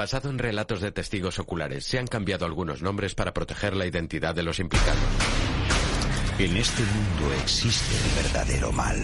Basado 0.00 0.30
en 0.30 0.38
relatos 0.38 0.80
de 0.80 0.92
testigos 0.92 1.38
oculares, 1.38 1.84
se 1.84 1.98
han 1.98 2.06
cambiado 2.06 2.46
algunos 2.46 2.80
nombres 2.80 3.14
para 3.14 3.34
proteger 3.34 3.76
la 3.76 3.84
identidad 3.84 4.34
de 4.34 4.42
los 4.42 4.58
implicados. 4.58 4.98
En 6.38 6.56
este 6.56 6.82
mundo 6.84 7.34
existe 7.42 7.94
el 7.96 8.22
verdadero 8.24 8.72
mal. 8.72 8.96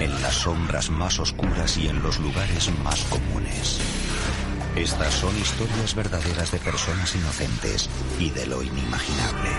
En 0.00 0.10
las 0.20 0.34
sombras 0.34 0.90
más 0.90 1.20
oscuras 1.20 1.78
y 1.78 1.86
en 1.86 2.02
los 2.02 2.18
lugares 2.18 2.68
más 2.82 3.04
comunes. 3.04 3.78
Estas 4.74 5.14
son 5.14 5.38
historias 5.38 5.94
verdaderas 5.94 6.50
de 6.50 6.58
personas 6.58 7.14
inocentes 7.14 7.88
y 8.18 8.30
de 8.30 8.46
lo 8.48 8.60
inimaginable. 8.60 9.50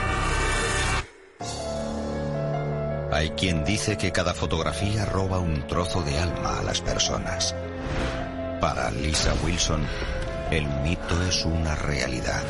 Hay 3.14 3.30
quien 3.30 3.64
dice 3.64 3.98
que 3.98 4.12
cada 4.12 4.34
fotografía 4.34 5.06
roba 5.06 5.40
un 5.40 5.66
trozo 5.66 6.02
de 6.02 6.20
alma 6.20 6.60
a 6.60 6.64
las 6.64 6.82
personas. 6.82 7.56
Para 8.60 8.92
Lisa 8.92 9.34
Wilson, 9.44 9.86
el 10.52 10.68
mito 10.84 11.22
es 11.24 11.46
una 11.46 11.76
realidad. 11.76 12.44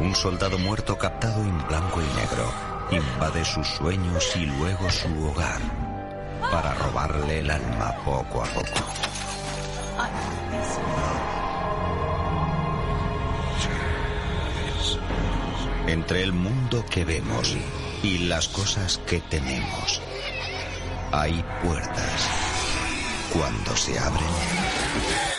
Un 0.00 0.14
soldado 0.14 0.58
muerto 0.58 0.98
captado 0.98 1.40
en 1.40 1.66
blanco 1.66 2.00
y 2.02 2.16
negro 2.16 2.52
invade 2.90 3.44
sus 3.46 3.66
sueños 3.66 4.36
y 4.36 4.46
luego 4.46 4.90
su 4.90 5.08
hogar 5.26 5.60
para 6.50 6.74
robarle 6.74 7.40
el 7.40 7.50
alma 7.50 7.94
poco 8.04 8.42
a 8.42 8.46
poco. 8.46 8.84
Entre 15.86 16.22
el 16.22 16.32
mundo 16.32 16.84
que 16.90 17.06
vemos 17.06 17.56
y 18.02 18.18
las 18.26 18.48
cosas 18.48 18.98
que 19.06 19.20
tenemos, 19.20 20.02
hay 21.10 21.42
puertas. 21.62 22.47
Cuando 23.38 23.76
se 23.76 23.96
abren, 23.96 24.26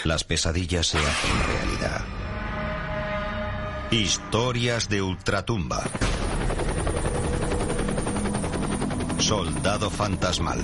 las 0.05 0.23
pesadillas 0.23 0.87
se 0.87 0.99
hacen 0.99 1.43
realidad. 1.45 2.05
Historias 3.91 4.87
de 4.87 5.01
ultratumba. 5.01 5.83
Soldado 9.17 9.89
fantasmal. 9.89 10.63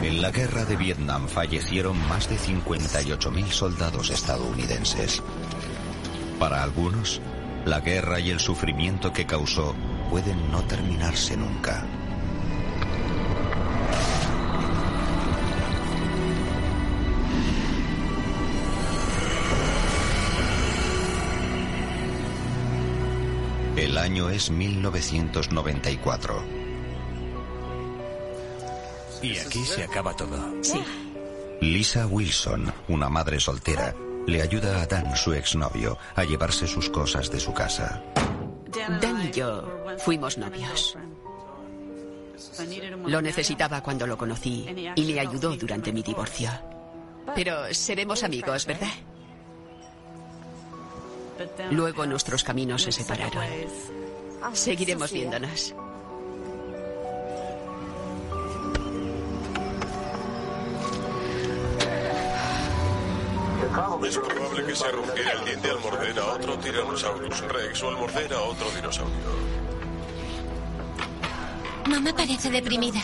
En 0.00 0.22
la 0.22 0.30
guerra 0.30 0.64
de 0.64 0.76
Vietnam 0.76 1.28
fallecieron 1.28 1.98
más 2.08 2.30
de 2.30 2.38
58.000 2.38 3.50
soldados 3.50 4.08
estadounidenses. 4.08 5.22
Para 6.38 6.62
algunos, 6.62 7.20
la 7.66 7.80
guerra 7.80 8.18
y 8.18 8.30
el 8.30 8.40
sufrimiento 8.40 9.12
que 9.12 9.26
causó 9.26 9.74
pueden 10.08 10.50
no 10.50 10.62
terminarse 10.62 11.36
nunca. 11.36 11.84
El 23.78 23.96
año 23.96 24.28
es 24.28 24.50
1994. 24.50 26.44
Y 29.22 29.38
aquí 29.38 29.64
se 29.64 29.84
acaba 29.84 30.16
todo. 30.16 30.36
Sí. 30.62 30.82
Lisa 31.60 32.08
Wilson, 32.08 32.72
una 32.88 33.08
madre 33.08 33.38
soltera, 33.38 33.94
le 34.26 34.42
ayuda 34.42 34.82
a 34.82 34.86
Dan, 34.86 35.16
su 35.16 35.32
exnovio, 35.32 35.96
a 36.16 36.24
llevarse 36.24 36.66
sus 36.66 36.90
cosas 36.90 37.30
de 37.30 37.38
su 37.38 37.54
casa. 37.54 38.02
Dan 39.00 39.28
y 39.28 39.30
yo 39.30 39.64
fuimos 39.98 40.38
novios. 40.38 40.98
Lo 43.06 43.22
necesitaba 43.22 43.80
cuando 43.80 44.08
lo 44.08 44.18
conocí 44.18 44.66
y 44.96 45.12
me 45.12 45.20
ayudó 45.20 45.56
durante 45.56 45.92
mi 45.92 46.02
divorcio. 46.02 46.50
Pero 47.32 47.72
seremos 47.72 48.24
amigos, 48.24 48.66
¿verdad? 48.66 48.90
Luego 51.70 52.06
nuestros 52.06 52.44
caminos 52.44 52.82
se 52.82 52.92
separaron. 52.92 53.44
Seguiremos 54.52 55.12
viéndonos. 55.12 55.74
Es 64.08 64.16
probable 64.16 64.64
que 64.64 64.74
se 64.74 64.90
rompiera 64.90 65.32
el 65.32 65.44
diente 65.44 65.70
al 65.70 65.80
morder 65.80 66.18
a 66.18 66.24
otro 66.32 66.56
Tyrannosaurus 66.58 67.40
Rex 67.40 67.82
o 67.82 67.88
al 67.88 67.96
morder 67.96 68.32
a 68.32 68.40
otro 68.40 68.70
dinosaurio. 68.70 69.14
Mamá 71.86 72.12
parece 72.16 72.50
deprimida. 72.50 73.00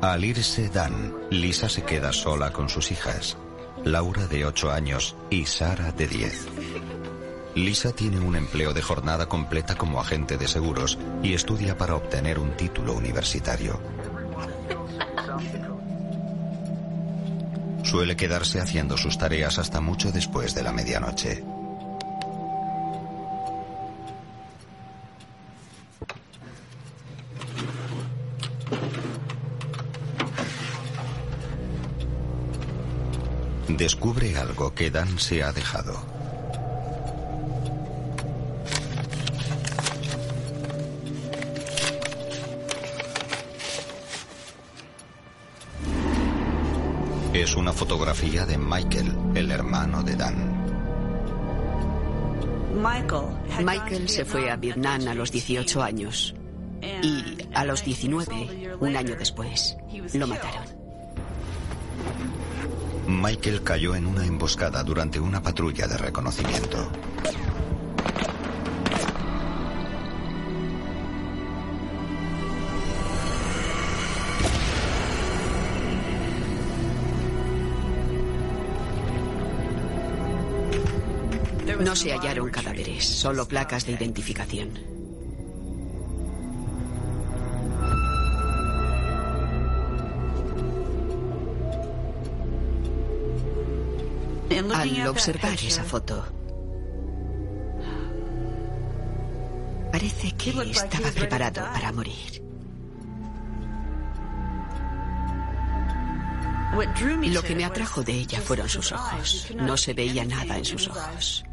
Al 0.00 0.24
irse 0.24 0.68
Dan, 0.68 1.14
Lisa 1.30 1.68
se 1.68 1.82
queda 1.82 2.12
sola 2.12 2.52
con 2.52 2.68
sus 2.68 2.90
hijas, 2.90 3.36
Laura 3.84 4.26
de 4.26 4.46
8 4.46 4.70
años 4.70 5.16
y 5.30 5.44
Sara 5.46 5.92
de 5.92 6.06
10. 6.06 6.46
Lisa 7.56 7.90
tiene 7.92 8.20
un 8.20 8.36
empleo 8.36 8.74
de 8.74 8.82
jornada 8.82 9.30
completa 9.30 9.76
como 9.76 9.98
agente 9.98 10.36
de 10.36 10.46
seguros 10.46 10.98
y 11.22 11.32
estudia 11.32 11.78
para 11.78 11.96
obtener 11.96 12.38
un 12.38 12.54
título 12.54 12.92
universitario. 12.92 13.80
Suele 17.82 18.14
quedarse 18.14 18.60
haciendo 18.60 18.98
sus 18.98 19.16
tareas 19.16 19.58
hasta 19.58 19.80
mucho 19.80 20.12
después 20.12 20.54
de 20.54 20.62
la 20.62 20.72
medianoche. 20.72 21.42
Descubre 33.66 34.36
algo 34.36 34.74
que 34.74 34.90
Dan 34.90 35.18
se 35.18 35.42
ha 35.42 35.52
dejado. 35.52 36.15
Es 47.36 47.54
una 47.54 47.70
fotografía 47.70 48.46
de 48.46 48.56
Michael, 48.56 49.14
el 49.34 49.50
hermano 49.50 50.02
de 50.02 50.16
Dan. 50.16 50.56
Michael 53.62 54.08
se 54.08 54.24
fue 54.24 54.50
a 54.50 54.56
Vietnam 54.56 55.06
a 55.06 55.12
los 55.12 55.30
18 55.32 55.82
años 55.82 56.34
y 57.02 57.36
a 57.52 57.66
los 57.66 57.84
19, 57.84 58.78
un 58.80 58.96
año 58.96 59.16
después, 59.16 59.76
lo 60.14 60.26
mataron. 60.26 60.64
Michael 63.06 63.62
cayó 63.62 63.94
en 63.94 64.06
una 64.06 64.24
emboscada 64.24 64.82
durante 64.82 65.20
una 65.20 65.42
patrulla 65.42 65.86
de 65.86 65.98
reconocimiento. 65.98 66.90
No 81.86 81.94
se 81.94 82.12
hallaron 82.12 82.50
cadáveres, 82.50 83.04
solo 83.04 83.46
placas 83.46 83.86
de 83.86 83.92
identificación. 83.92 84.70
Al 94.74 95.06
observar 95.06 95.52
esa 95.52 95.84
foto, 95.84 96.26
parece 99.92 100.32
que 100.32 100.50
estaba 100.68 101.12
preparado 101.12 101.62
para 101.72 101.92
morir. 101.92 102.42
Lo 107.30 107.42
que 107.44 107.54
me 107.54 107.64
atrajo 107.64 108.02
de 108.02 108.12
ella 108.12 108.40
fueron 108.40 108.68
sus 108.68 108.90
ojos. 108.90 109.54
No 109.54 109.76
se 109.76 109.94
veía 109.94 110.24
nada 110.24 110.58
en 110.58 110.64
sus 110.64 110.88
ojos. 110.88 111.44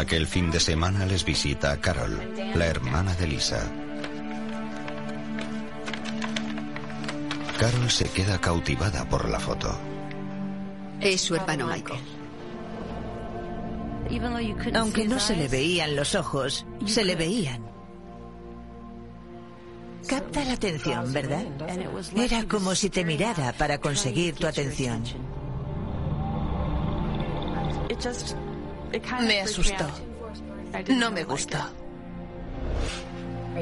Aquel 0.00 0.26
fin 0.26 0.50
de 0.50 0.60
semana 0.60 1.04
les 1.04 1.26
visita 1.26 1.72
a 1.72 1.76
Carol, 1.76 2.16
la 2.54 2.66
hermana 2.66 3.14
de 3.16 3.26
Lisa. 3.26 3.70
Carol 7.58 7.90
se 7.90 8.08
queda 8.08 8.40
cautivada 8.40 9.06
por 9.06 9.28
la 9.28 9.38
foto. 9.38 9.78
Es 11.02 11.20
su 11.20 11.34
hermano 11.34 11.66
Michael. 11.66 12.00
Aunque 14.74 15.06
no 15.06 15.20
se 15.20 15.36
le 15.36 15.48
veían 15.48 15.94
los 15.94 16.14
ojos, 16.14 16.64
se 16.86 17.04
le 17.04 17.14
veían. 17.14 17.62
Capta 20.08 20.46
la 20.46 20.54
atención, 20.54 21.12
¿verdad? 21.12 21.44
Era 22.16 22.48
como 22.48 22.74
si 22.74 22.88
te 22.88 23.04
mirara 23.04 23.52
para 23.52 23.76
conseguir 23.76 24.34
tu 24.34 24.46
atención. 24.46 25.04
Me 29.20 29.40
asustó. 29.40 29.86
No 30.88 31.10
me 31.10 31.24
gustó. 31.24 31.58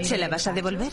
¿Se 0.03 0.19
la 0.19 0.29
vas 0.29 0.47
a 0.47 0.53
devolver? 0.53 0.93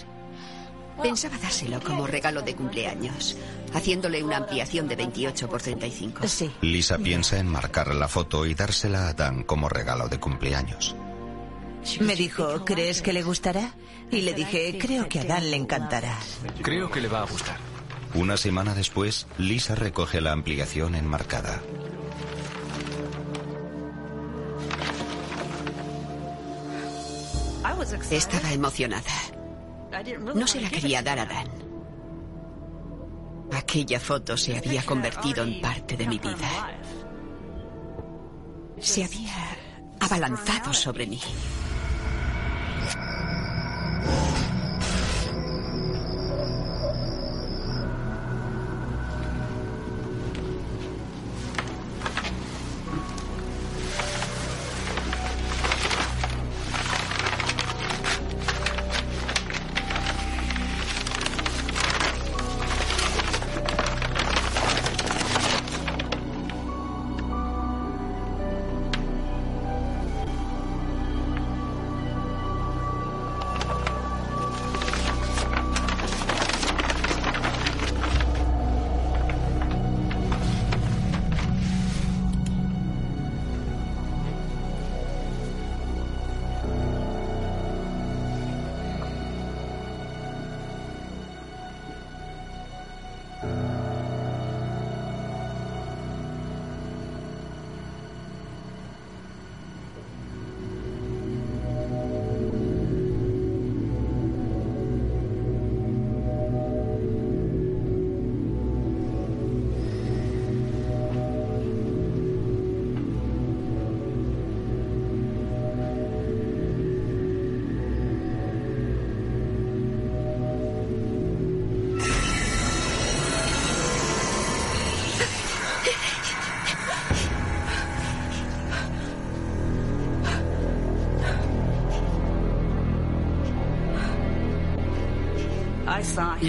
Pensaba 1.01 1.37
dárselo 1.37 1.81
como 1.81 2.07
regalo 2.07 2.41
de 2.41 2.55
cumpleaños, 2.55 3.35
haciéndole 3.73 4.23
una 4.23 4.37
ampliación 4.37 4.87
de 4.87 4.95
28 4.95 5.49
por 5.49 5.61
35. 5.61 6.27
Sí. 6.27 6.51
Lisa 6.61 6.97
piensa 6.97 7.37
en 7.37 7.47
marcar 7.47 7.93
la 7.93 8.07
foto 8.07 8.45
y 8.45 8.53
dársela 8.53 9.09
a 9.09 9.13
Dan 9.13 9.43
como 9.43 9.67
regalo 9.67 10.07
de 10.07 10.19
cumpleaños. 10.19 10.95
Me 11.99 12.15
dijo, 12.15 12.63
¿crees 12.65 13.01
que 13.01 13.13
le 13.13 13.23
gustará? 13.23 13.73
Y 14.09 14.21
le 14.21 14.33
dije, 14.33 14.77
creo 14.79 15.07
que 15.09 15.19
a 15.19 15.25
Dan 15.25 15.51
le 15.51 15.57
encantará. 15.57 16.17
Creo 16.61 16.89
que 16.89 17.01
le 17.01 17.09
va 17.09 17.21
a 17.21 17.25
gustar. 17.25 17.57
Una 18.13 18.37
semana 18.37 18.73
después, 18.73 19.27
Lisa 19.37 19.75
recoge 19.75 20.21
la 20.21 20.31
ampliación 20.31 20.95
enmarcada. 20.95 21.61
Estaba 28.11 28.51
emocionada. 28.51 29.11
No 30.33 30.47
se 30.47 30.61
la 30.61 30.69
quería 30.69 31.01
dar 31.01 31.19
a 31.19 31.25
Dan. 31.25 31.47
Aquella 33.51 33.99
foto 33.99 34.35
se 34.35 34.57
había 34.57 34.83
convertido 34.83 35.43
en 35.43 35.61
parte 35.61 35.95
de 35.95 36.07
mi 36.07 36.17
vida. 36.17 36.77
Se 38.79 39.03
había 39.03 39.35
abalanzado 39.99 40.73
sobre 40.73 41.07
mí. 41.07 41.19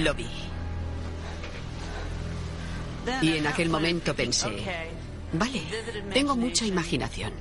Lo 0.02 0.14
vi. 0.14 0.28
Y 3.22 3.36
en 3.36 3.46
aquel 3.46 3.70
momento 3.70 4.14
pensé, 4.14 4.48
vale, 5.32 5.62
tengo 6.12 6.36
mucha 6.36 6.66
imaginación. 6.66 7.32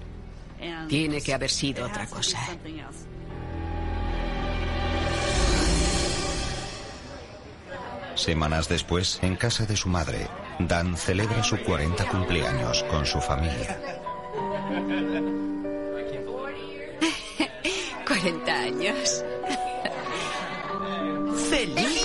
Tiene 0.87 1.21
que 1.21 1.33
haber 1.33 1.49
sido 1.49 1.85
otra 1.85 2.07
cosa. 2.07 2.39
Semanas 8.15 8.69
después, 8.69 9.19
en 9.21 9.35
casa 9.35 9.65
de 9.65 9.75
su 9.75 9.89
madre, 9.89 10.27
Dan 10.59 10.95
celebra 10.95 11.43
su 11.43 11.57
40 11.57 12.07
cumpleaños 12.07 12.83
con 12.83 13.05
su 13.05 13.19
familia. 13.19 13.77
40 18.07 18.53
años. 18.53 19.25
¡Feliz 21.49 22.04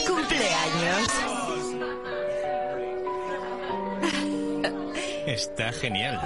Está 5.26 5.72
genial. 5.72 6.20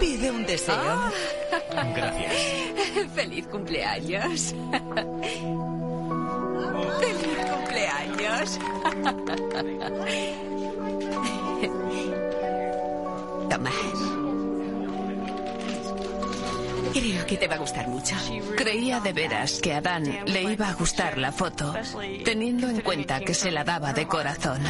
Pide 0.00 0.30
un 0.30 0.46
deseo. 0.46 0.76
Gracias. 1.94 2.32
Feliz 3.14 3.46
cumpleaños. 3.48 4.54
Feliz 7.00 7.46
cumpleaños. 7.50 8.58
Que 17.34 17.40
te 17.40 17.48
va 17.48 17.56
a 17.56 17.58
gustar 17.58 17.88
mucho. 17.88 18.14
Creía 18.56 19.00
de 19.00 19.12
veras 19.12 19.58
que 19.60 19.74
a 19.74 19.80
Dan 19.80 20.04
le 20.26 20.42
iba 20.52 20.68
a 20.68 20.74
gustar 20.74 21.18
la 21.18 21.32
foto, 21.32 21.74
teniendo 22.24 22.68
en 22.68 22.80
cuenta 22.80 23.18
que 23.20 23.34
se 23.34 23.50
la 23.50 23.64
daba 23.64 23.92
de 23.92 24.06
corazón. 24.06 24.62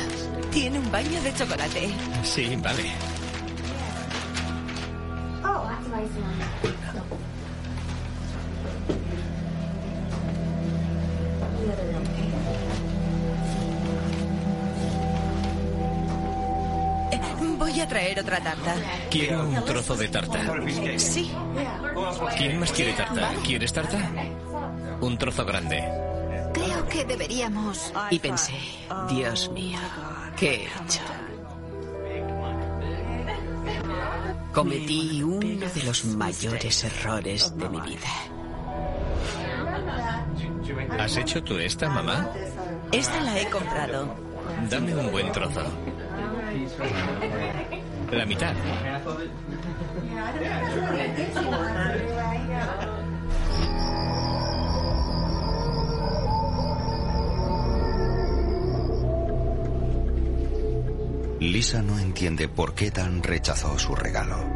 Tiene 0.51 0.79
un 0.79 0.91
baño 0.91 1.21
de 1.23 1.35
chocolate. 1.35 1.91
Sí, 2.23 2.57
vale. 2.57 2.85
Eh, 17.13 17.21
Voy 17.59 17.81
a 17.81 17.87
traer 17.89 18.21
otra 18.21 18.41
tarta. 18.41 18.75
Quiero 19.11 19.45
un 19.49 19.65
trozo 19.65 19.97
de 19.97 20.09
tarta. 20.09 20.41
Sí. 20.99 21.31
¿Quién 22.37 22.61
más 22.61 22.73
quiere 22.73 22.93
tarta? 22.93 23.33
¿Quieres 23.45 23.73
tarta? 23.73 23.99
Un 25.01 25.19
trozo 25.19 25.45
grande. 25.45 25.83
Creo 26.53 26.89
que 26.89 27.05
deberíamos. 27.05 27.93
Y 28.11 28.19
pensé, 28.19 28.59
Dios 29.09 29.51
mío, 29.51 29.79
¿qué 30.37 30.55
he 30.55 30.65
hecho? 30.65 31.03
Cometí 34.53 35.23
uno 35.23 35.69
de 35.69 35.83
los 35.85 36.05
mayores 36.05 36.85
errores 36.85 37.57
de 37.57 37.69
mi 37.69 37.81
vida. 37.81 38.09
¿Has 40.99 41.17
hecho 41.17 41.43
tú 41.43 41.59
esta, 41.59 41.89
mamá? 41.89 42.31
Esta 42.93 43.21
la 43.21 43.41
he 43.41 43.51
comprado. 43.51 44.15
Dame 44.71 44.95
un 44.95 45.11
buen 45.11 45.33
trozo. 45.33 45.63
La 48.11 48.27
mitad. 48.27 48.55
Lisa 61.41 61.83
no 61.83 61.99
entiende 61.99 62.49
por 62.49 62.75
qué 62.75 62.91
Dan 62.91 63.23
rechazó 63.23 63.79
su 63.79 63.95
regalo. 63.95 64.54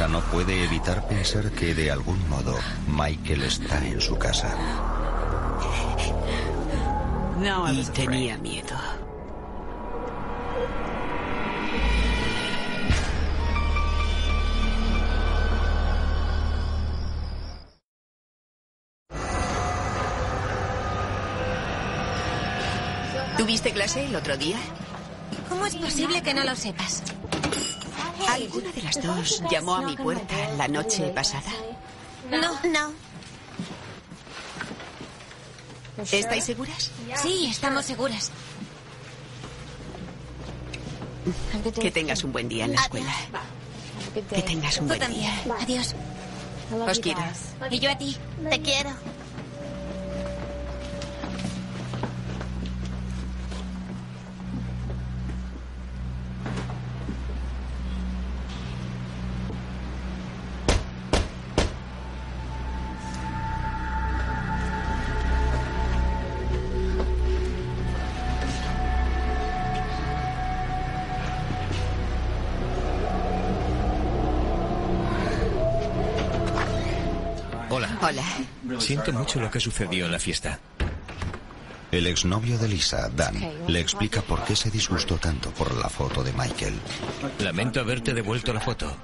Lisa 0.00 0.08
no 0.08 0.20
puede 0.30 0.64
evitar 0.64 1.06
pensar 1.08 1.50
que 1.50 1.74
de 1.74 1.90
algún 1.90 2.26
modo 2.30 2.56
Michael 2.88 3.42
está 3.42 3.86
en 3.86 4.00
su 4.00 4.16
casa. 4.16 4.48
Y 7.38 7.84
tenía 7.92 8.38
miedo. 8.38 8.78
¿Tuviste 23.36 23.72
clase 23.72 24.06
el 24.06 24.16
otro 24.16 24.38
día? 24.38 24.56
¿Cómo 25.50 25.66
es 25.66 25.76
posible 25.76 26.22
que 26.22 26.32
no 26.32 26.42
lo 26.44 26.56
sepas? 26.56 27.02
¿Alguna 28.40 28.72
de 28.72 28.82
las 28.82 29.02
dos 29.02 29.42
llamó 29.50 29.74
a 29.74 29.82
mi 29.82 29.96
puerta 29.96 30.34
la 30.56 30.68
noche 30.68 31.08
pasada? 31.10 31.50
No. 32.30 32.52
No. 32.70 32.92
¿Estáis 36.10 36.44
seguras? 36.44 36.90
Sí, 37.22 37.48
estamos 37.50 37.84
seguras. 37.84 38.30
Que 41.80 41.90
tengas 41.90 42.24
un 42.24 42.32
buen 42.32 42.48
día 42.48 42.64
en 42.64 42.74
la 42.74 42.80
escuela. 42.80 43.14
Que 44.14 44.42
tengas 44.42 44.78
un 44.78 44.88
buen 44.88 45.12
día. 45.12 45.30
Adiós. 45.60 45.94
Os 46.88 46.98
quiero. 47.00 47.20
Y 47.70 47.78
yo 47.78 47.90
a 47.90 47.98
ti. 47.98 48.16
Te 48.48 48.62
quiero. 48.62 48.90
Hola. 78.02 78.24
Siento 78.78 79.12
mucho 79.12 79.40
lo 79.40 79.50
que 79.50 79.60
sucedió 79.60 80.06
en 80.06 80.12
la 80.12 80.18
fiesta. 80.18 80.58
El 81.92 82.06
exnovio 82.06 82.56
de 82.56 82.68
Lisa, 82.68 83.10
Dan, 83.10 83.34
le 83.66 83.80
explica 83.80 84.22
por 84.22 84.44
qué 84.44 84.54
se 84.54 84.70
disgustó 84.70 85.16
tanto 85.16 85.50
por 85.50 85.74
la 85.76 85.88
foto 85.88 86.22
de 86.22 86.32
Michael. 86.32 86.74
Lamento 87.40 87.80
haberte 87.80 88.14
devuelto 88.14 88.54
la 88.54 88.60
foto. 88.60 88.96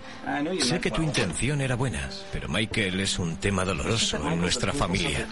Sé 0.61 0.81
que 0.81 0.93
tu 0.93 1.03
intención 1.03 1.61
era 1.61 1.75
buena, 1.75 2.09
pero 2.33 2.49
Michael 2.49 3.01
es 3.01 3.19
un 3.19 3.37
tema 3.39 3.65
doloroso 3.65 4.17
en 4.29 4.41
nuestra 4.41 4.73
familia. 4.73 5.27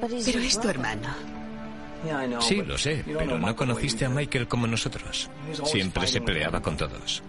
Pero 0.00 0.40
es 0.40 0.60
tu 0.60 0.68
hermano. 0.68 1.08
Sí, 2.40 2.62
lo 2.62 2.76
sé, 2.76 3.02
pero 3.06 3.38
no 3.38 3.56
conociste 3.56 4.04
a 4.04 4.10
Michael 4.10 4.46
como 4.46 4.66
nosotros. 4.66 5.30
Siempre 5.64 6.06
se 6.06 6.20
peleaba 6.20 6.60
con 6.60 6.76
todos. 6.76 7.22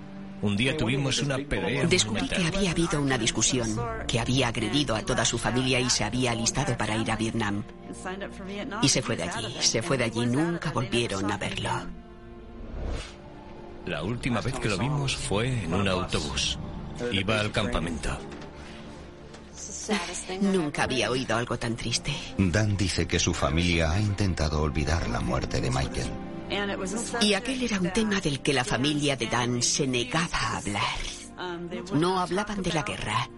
Un 0.45 0.55
día 0.55 0.77
tuvimos 0.77 1.23
una 1.23 1.39
pelea. 1.39 1.87
Descubrí 1.87 2.29
que 2.29 2.45
había 2.45 2.69
habido 2.69 3.01
una 3.01 3.17
discusión, 3.17 3.67
que 4.07 4.19
había 4.19 4.49
agredido 4.49 4.95
a 4.95 5.01
toda 5.01 5.25
su 5.25 5.39
familia 5.39 5.79
y 5.79 5.89
se 5.89 6.03
había 6.03 6.33
alistado 6.33 6.77
para 6.77 6.95
ir 6.95 7.09
a 7.09 7.15
Vietnam. 7.15 7.63
Y 8.83 8.87
se 8.87 9.01
fue 9.01 9.15
de 9.15 9.23
allí, 9.23 9.57
se 9.59 9.81
fue 9.81 9.97
de 9.97 10.03
allí, 10.03 10.23
nunca 10.27 10.69
volvieron 10.69 11.31
a 11.31 11.37
verlo. 11.37 11.71
La 13.87 14.03
última 14.03 14.39
vez 14.39 14.59
que 14.59 14.69
lo 14.69 14.77
vimos 14.77 15.15
fue 15.15 15.63
en 15.63 15.73
un 15.73 15.87
autobús. 15.87 16.59
Iba 17.11 17.39
al 17.39 17.51
campamento. 17.51 18.15
Nunca 20.41 20.83
había 20.83 21.09
oído 21.09 21.37
algo 21.37 21.57
tan 21.57 21.75
triste. 21.75 22.13
Dan 22.37 22.77
dice 22.77 23.07
que 23.07 23.17
su 23.17 23.33
familia 23.33 23.93
ha 23.93 23.99
intentado 23.99 24.61
olvidar 24.61 25.09
la 25.09 25.21
muerte 25.21 25.59
de 25.59 25.71
Michael. 25.71 26.24
Y 27.21 27.33
aquel 27.33 27.63
era 27.63 27.79
un 27.79 27.91
tema 27.91 28.19
del 28.21 28.41
que 28.41 28.53
la 28.53 28.63
familia 28.63 29.15
de 29.15 29.27
Dan 29.27 29.61
se 29.61 29.87
negaba 29.87 30.37
a 30.37 30.57
hablar. 30.57 30.81
No 31.93 32.19
hablaban 32.19 32.61
de 32.61 32.71
la 32.71 32.83
guerra, 32.83 33.29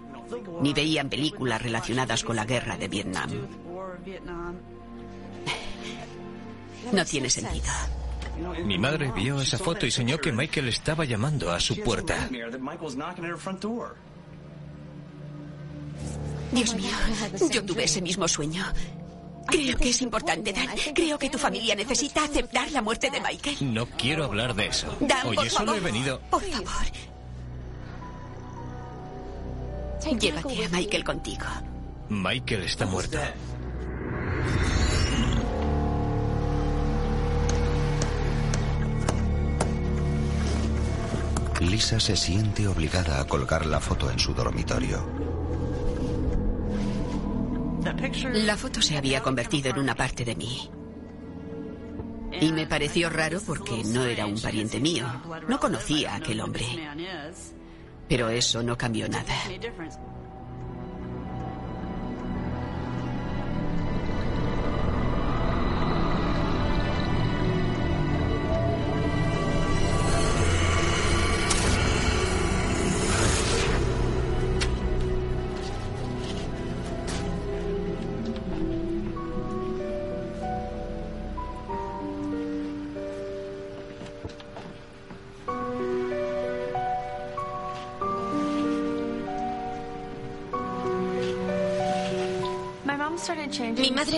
ni 0.61 0.73
veían 0.73 1.09
películas 1.09 1.61
relacionadas 1.61 2.23
con 2.23 2.35
la 2.35 2.45
guerra 2.45 2.77
de 2.77 2.87
Vietnam. 2.87 3.29
No 6.91 7.05
tiene 7.05 7.29
sentido. 7.29 7.71
Mi 8.65 8.77
madre 8.77 9.11
vio 9.15 9.41
esa 9.41 9.57
foto 9.57 9.85
y 9.85 9.91
soñó 9.91 10.19
que 10.19 10.31
Michael 10.31 10.67
estaba 10.67 11.05
llamando 11.05 11.51
a 11.51 11.59
su 11.59 11.81
puerta. 11.81 12.29
Dios 16.51 16.75
mío, 16.75 16.91
yo 17.51 17.65
tuve 17.65 17.83
ese 17.83 18.01
mismo 18.01 18.27
sueño. 18.27 18.63
Creo 19.47 19.77
que 19.77 19.89
es 19.89 20.01
importante, 20.01 20.51
Dan. 20.53 20.67
Creo 20.93 21.17
que 21.17 21.29
tu 21.29 21.37
familia 21.37 21.75
necesita 21.75 22.23
aceptar 22.23 22.71
la 22.71 22.81
muerte 22.81 23.09
de 23.09 23.19
Michael. 23.21 23.73
No 23.73 23.85
quiero 23.85 24.25
hablar 24.25 24.53
de 24.55 24.67
eso. 24.67 24.87
Dan, 24.99 25.21
por 25.27 25.39
Oye, 25.39 25.49
solo 25.49 25.73
favor. 25.73 25.77
he 25.77 25.79
venido. 25.91 26.19
Por 26.29 26.43
favor. 26.43 26.85
Llévate 30.19 30.65
a 30.65 30.69
Michael 30.69 31.03
contigo. 31.03 31.45
Michael 32.09 32.63
está 32.63 32.85
muerto. 32.85 33.17
Lisa 41.59 41.99
se 41.99 42.15
siente 42.15 42.67
obligada 42.67 43.19
a 43.19 43.25
colgar 43.25 43.65
la 43.65 43.79
foto 43.79 44.11
en 44.11 44.19
su 44.19 44.33
dormitorio. 44.33 45.26
La 48.33 48.57
foto 48.57 48.81
se 48.81 48.97
había 48.97 49.21
convertido 49.21 49.69
en 49.69 49.79
una 49.79 49.95
parte 49.95 50.25
de 50.25 50.35
mí. 50.35 50.69
Y 52.39 52.51
me 52.51 52.67
pareció 52.67 53.09
raro 53.09 53.39
porque 53.45 53.83
no 53.85 54.03
era 54.05 54.25
un 54.25 54.39
pariente 54.39 54.79
mío. 54.79 55.05
No 55.47 55.59
conocía 55.59 56.13
a 56.13 56.15
aquel 56.17 56.41
hombre. 56.41 56.65
Pero 58.07 58.29
eso 58.29 58.63
no 58.63 58.77
cambió 58.77 59.07
nada. 59.09 59.33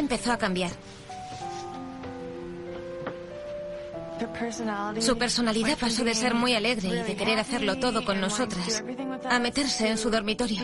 Empezó 0.09 0.31
a 0.31 0.37
cambiar. 0.37 0.71
Su 4.99 5.17
personalidad 5.17 5.77
pasó 5.77 6.03
de 6.03 6.15
ser 6.15 6.33
muy 6.33 6.55
alegre 6.55 6.89
y 6.89 7.03
de 7.03 7.15
querer 7.15 7.39
hacerlo 7.39 7.77
todo 7.77 8.03
con 8.03 8.19
nosotras 8.19 8.83
a 9.29 9.39
meterse 9.39 9.87
en 9.87 9.97
su 9.99 10.09
dormitorio. 10.09 10.61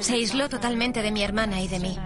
Se 0.00 0.14
aisló 0.14 0.48
totalmente 0.48 1.02
de 1.02 1.10
mi 1.10 1.22
hermana 1.22 1.62
y 1.62 1.68
de 1.68 1.80
mí. 1.80 1.98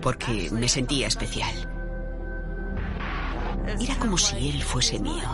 Porque 0.00 0.48
me 0.50 0.68
sentía 0.68 1.06
especial. 1.08 1.54
Era 3.80 3.96
como 3.96 4.16
si 4.16 4.50
él 4.50 4.62
fuese 4.62 4.98
mío. 4.98 5.28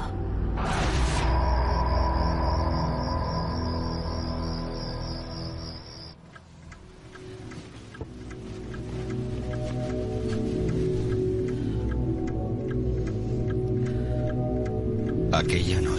Aquella 15.32 15.80
noche, 15.80 15.91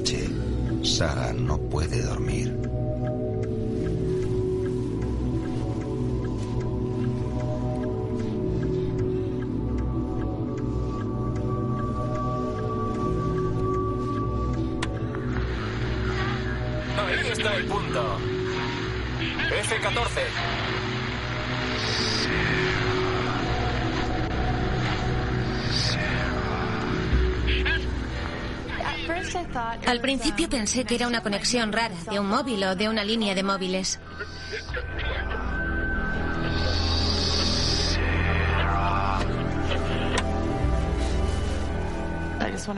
Al 29.86 30.02
principio 30.02 30.50
pensé 30.50 30.86
que 30.86 30.96
era 30.96 31.08
una 31.08 31.22
conexión 31.22 31.72
rara, 31.72 31.96
de 32.10 32.20
un 32.20 32.28
móvil 32.28 32.64
o 32.64 32.76
de 32.76 32.90
una 32.90 33.04
línea 33.04 33.36
de 33.36 33.44
móviles. 33.44 34.00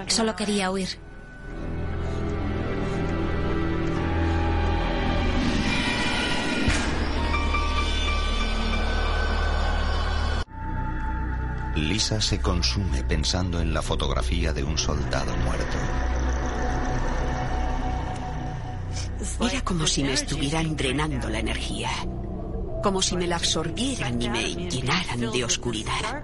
Solo 0.07 0.35
quería 0.35 0.71
huir. 0.71 0.97
Lisa 11.75 12.21
se 12.21 12.39
consume 12.39 13.03
pensando 13.03 13.59
en 13.59 13.73
la 13.73 13.81
fotografía 13.81 14.53
de 14.53 14.63
un 14.63 14.77
soldado 14.77 15.35
muerto. 15.37 15.77
Era 19.41 19.61
como 19.61 19.85
si 19.85 20.03
me 20.03 20.13
estuvieran 20.13 20.75
drenando 20.75 21.29
la 21.29 21.39
energía. 21.39 21.89
Como 22.81 23.01
si 23.01 23.17
me 23.17 23.27
la 23.27 23.35
absorbieran 23.35 24.21
y 24.21 24.29
me 24.29 24.69
llenaran 24.69 25.31
de 25.31 25.43
oscuridad. 25.43 26.23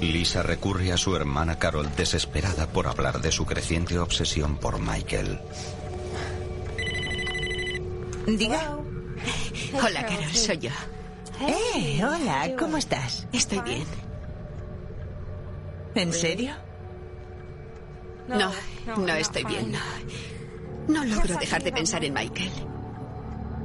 Lisa 0.00 0.42
recurre 0.42 0.90
a 0.92 0.96
su 0.96 1.14
hermana 1.14 1.60
Carol 1.60 1.88
desesperada 1.96 2.66
por 2.66 2.88
hablar 2.88 3.20
de 3.20 3.30
su 3.30 3.46
creciente 3.46 3.98
obsesión 3.98 4.56
por 4.56 4.80
Michael. 4.80 5.38
Diga. 8.26 8.81
Hola, 9.74 10.06
Carol, 10.06 10.34
soy 10.34 10.58
yo. 10.58 10.70
Eh, 11.40 12.02
hola, 12.04 12.54
¿cómo 12.58 12.76
estás? 12.76 13.26
Estoy 13.32 13.60
bien. 13.60 13.84
¿En 15.94 16.12
serio? 16.12 16.54
No, 18.28 18.52
no 18.96 19.14
estoy 19.14 19.44
bien, 19.44 19.72
no. 19.72 19.78
No 20.88 21.04
logro 21.04 21.36
dejar 21.36 21.62
de 21.62 21.72
pensar 21.72 22.04
en 22.04 22.14
Michael. 22.14 22.50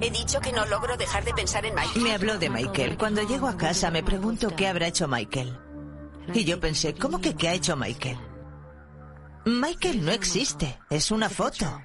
He 0.02 0.12
dicho 0.12 0.40
que 0.40 0.52
no 0.52 0.66
logro 0.66 0.96
dejar 0.98 1.24
de 1.26 1.34
pensar 1.34 1.66
en 1.66 1.74
Michael. 1.74 2.02
Me 2.02 2.14
habló 2.14 2.38
de 2.38 2.50
Michael. 2.50 2.98
Cuando 2.98 3.24
llego 3.24 3.48
a 3.48 3.58
casa 3.58 3.90
me 3.90 4.04
pregunto 4.04 4.56
qué 4.56 4.68
habrá 4.68 4.88
hecho 4.88 5.08
Michael. 5.08 5.58
Y 6.34 6.44
yo 6.44 6.60
pensé, 6.60 6.94
¿cómo 6.94 7.20
que 7.20 7.36
qué 7.36 7.50
ha 7.50 7.54
hecho 7.54 7.76
Michael? 7.76 8.18
Michael 9.46 10.04
no 10.04 10.12
existe, 10.12 10.78
es 10.90 11.10
una 11.10 11.30
foto. 11.30 11.82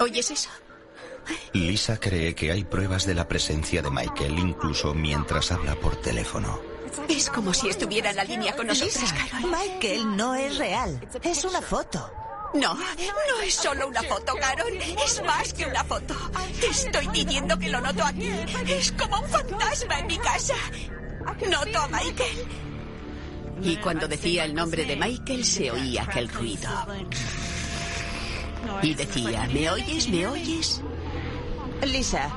¿Oyes 0.00 0.30
eso? 0.30 0.50
Lisa 1.52 1.98
cree 1.98 2.34
que 2.34 2.52
hay 2.52 2.64
pruebas 2.64 3.06
de 3.06 3.14
la 3.14 3.28
presencia 3.28 3.82
de 3.82 3.90
Michael 3.90 4.38
incluso 4.38 4.94
mientras 4.94 5.52
habla 5.52 5.74
por 5.76 5.96
teléfono. 5.96 6.60
Es 7.08 7.28
como 7.28 7.52
si 7.52 7.68
estuviera 7.68 8.10
en 8.10 8.16
la 8.16 8.24
línea 8.24 8.54
con 8.54 8.66
nosotras, 8.66 9.12
Carol. 9.12 9.50
Michael 9.50 10.16
no 10.16 10.34
es 10.34 10.58
real, 10.58 11.00
es 11.22 11.44
una 11.44 11.60
foto. 11.60 12.10
No, 12.54 12.74
no 12.74 13.40
es 13.44 13.54
solo 13.54 13.88
una 13.88 14.02
foto, 14.04 14.32
Carol. 14.40 14.78
Es 15.04 15.22
más 15.24 15.52
que 15.52 15.66
una 15.66 15.82
foto. 15.82 16.14
Te 16.60 16.66
estoy 16.66 17.08
diciendo 17.08 17.58
que 17.58 17.68
lo 17.68 17.80
noto 17.80 18.04
aquí. 18.04 18.30
Es 18.68 18.92
como 18.92 19.18
un 19.18 19.28
fantasma 19.28 19.98
en 19.98 20.06
mi 20.06 20.18
casa. 20.18 20.54
Noto 21.50 21.78
a 21.80 21.88
Michael. 21.88 22.46
Y 23.62 23.76
cuando 23.76 24.06
decía 24.06 24.44
el 24.44 24.54
nombre 24.54 24.84
de 24.84 24.96
Michael 24.96 25.44
se 25.44 25.70
oía 25.72 26.04
aquel 26.04 26.28
ruido. 26.28 26.70
Y 28.82 28.94
decía, 28.94 29.48
¿me 29.52 29.70
oyes? 29.70 30.08
¿Me 30.08 30.26
oyes? 30.26 30.80
Lisa, 31.86 32.30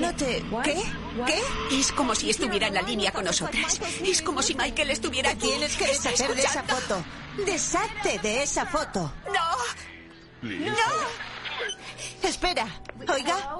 no 0.00 0.14
te... 0.14 0.42
¿Qué? 0.64 0.82
¿Qué? 1.26 1.78
Es 1.78 1.92
como 1.92 2.14
si 2.14 2.30
estuviera 2.30 2.68
en 2.68 2.74
la 2.74 2.82
línea 2.82 3.12
con 3.12 3.24
nosotras. 3.24 3.80
Es 4.02 4.22
como 4.22 4.42
si 4.42 4.54
Michael 4.54 4.90
estuviera 4.90 5.30
aquí. 5.30 5.48
Tienes 5.48 5.76
que 5.76 5.84
¿Está 5.84 6.10
deshacer 6.10 6.34
de 6.34 6.42
esa 6.42 6.62
foto. 6.62 7.04
Deshazte 7.44 8.18
de 8.20 8.42
esa 8.42 8.66
foto. 8.66 9.12
¡No! 9.26 10.48
¡No! 10.48 10.74
Espera, 12.22 12.66
oiga. 13.08 13.56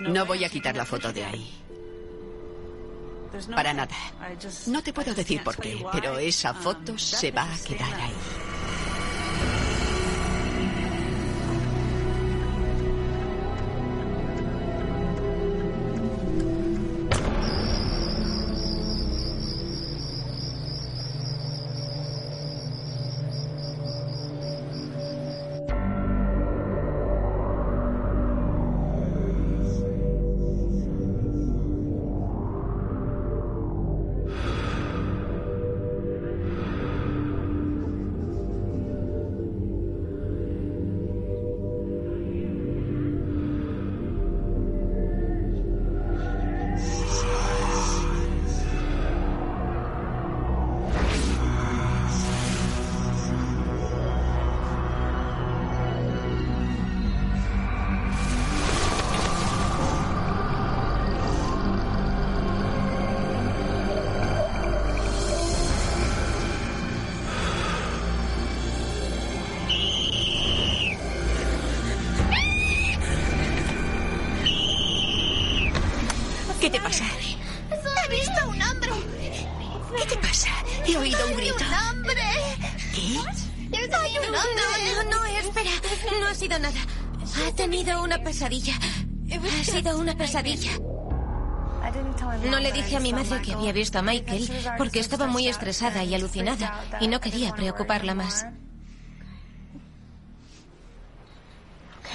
No 0.00 0.26
voy 0.26 0.44
a 0.44 0.48
quitar 0.48 0.76
la 0.76 0.84
foto 0.84 1.12
de 1.12 1.24
ahí. 1.24 1.62
Para 3.54 3.72
nada. 3.72 3.94
No 4.66 4.82
te 4.82 4.92
puedo 4.92 5.14
decir 5.14 5.42
por 5.42 5.56
qué, 5.56 5.84
pero 5.92 6.18
esa 6.18 6.54
foto 6.54 6.98
se 6.98 7.30
va 7.30 7.42
a 7.42 7.58
quedar 7.58 7.94
ahí. 7.94 8.14
Pesadilla. 88.26 88.74
Ha 89.60 89.64
sido 89.64 89.98
una 89.98 90.14
pesadilla. 90.16 90.72
No 92.50 92.58
le 92.58 92.72
dije 92.72 92.96
a 92.96 93.00
mi 93.00 93.12
madre 93.12 93.40
que 93.40 93.52
había 93.52 93.72
visto 93.72 93.98
a 94.00 94.02
Michael 94.02 94.50
porque 94.76 94.98
estaba 94.98 95.26
muy 95.28 95.46
estresada 95.46 96.02
y 96.02 96.12
alucinada 96.12 96.82
y 97.00 97.06
no 97.06 97.20
quería 97.20 97.54
preocuparla 97.54 98.14
más. 98.14 98.44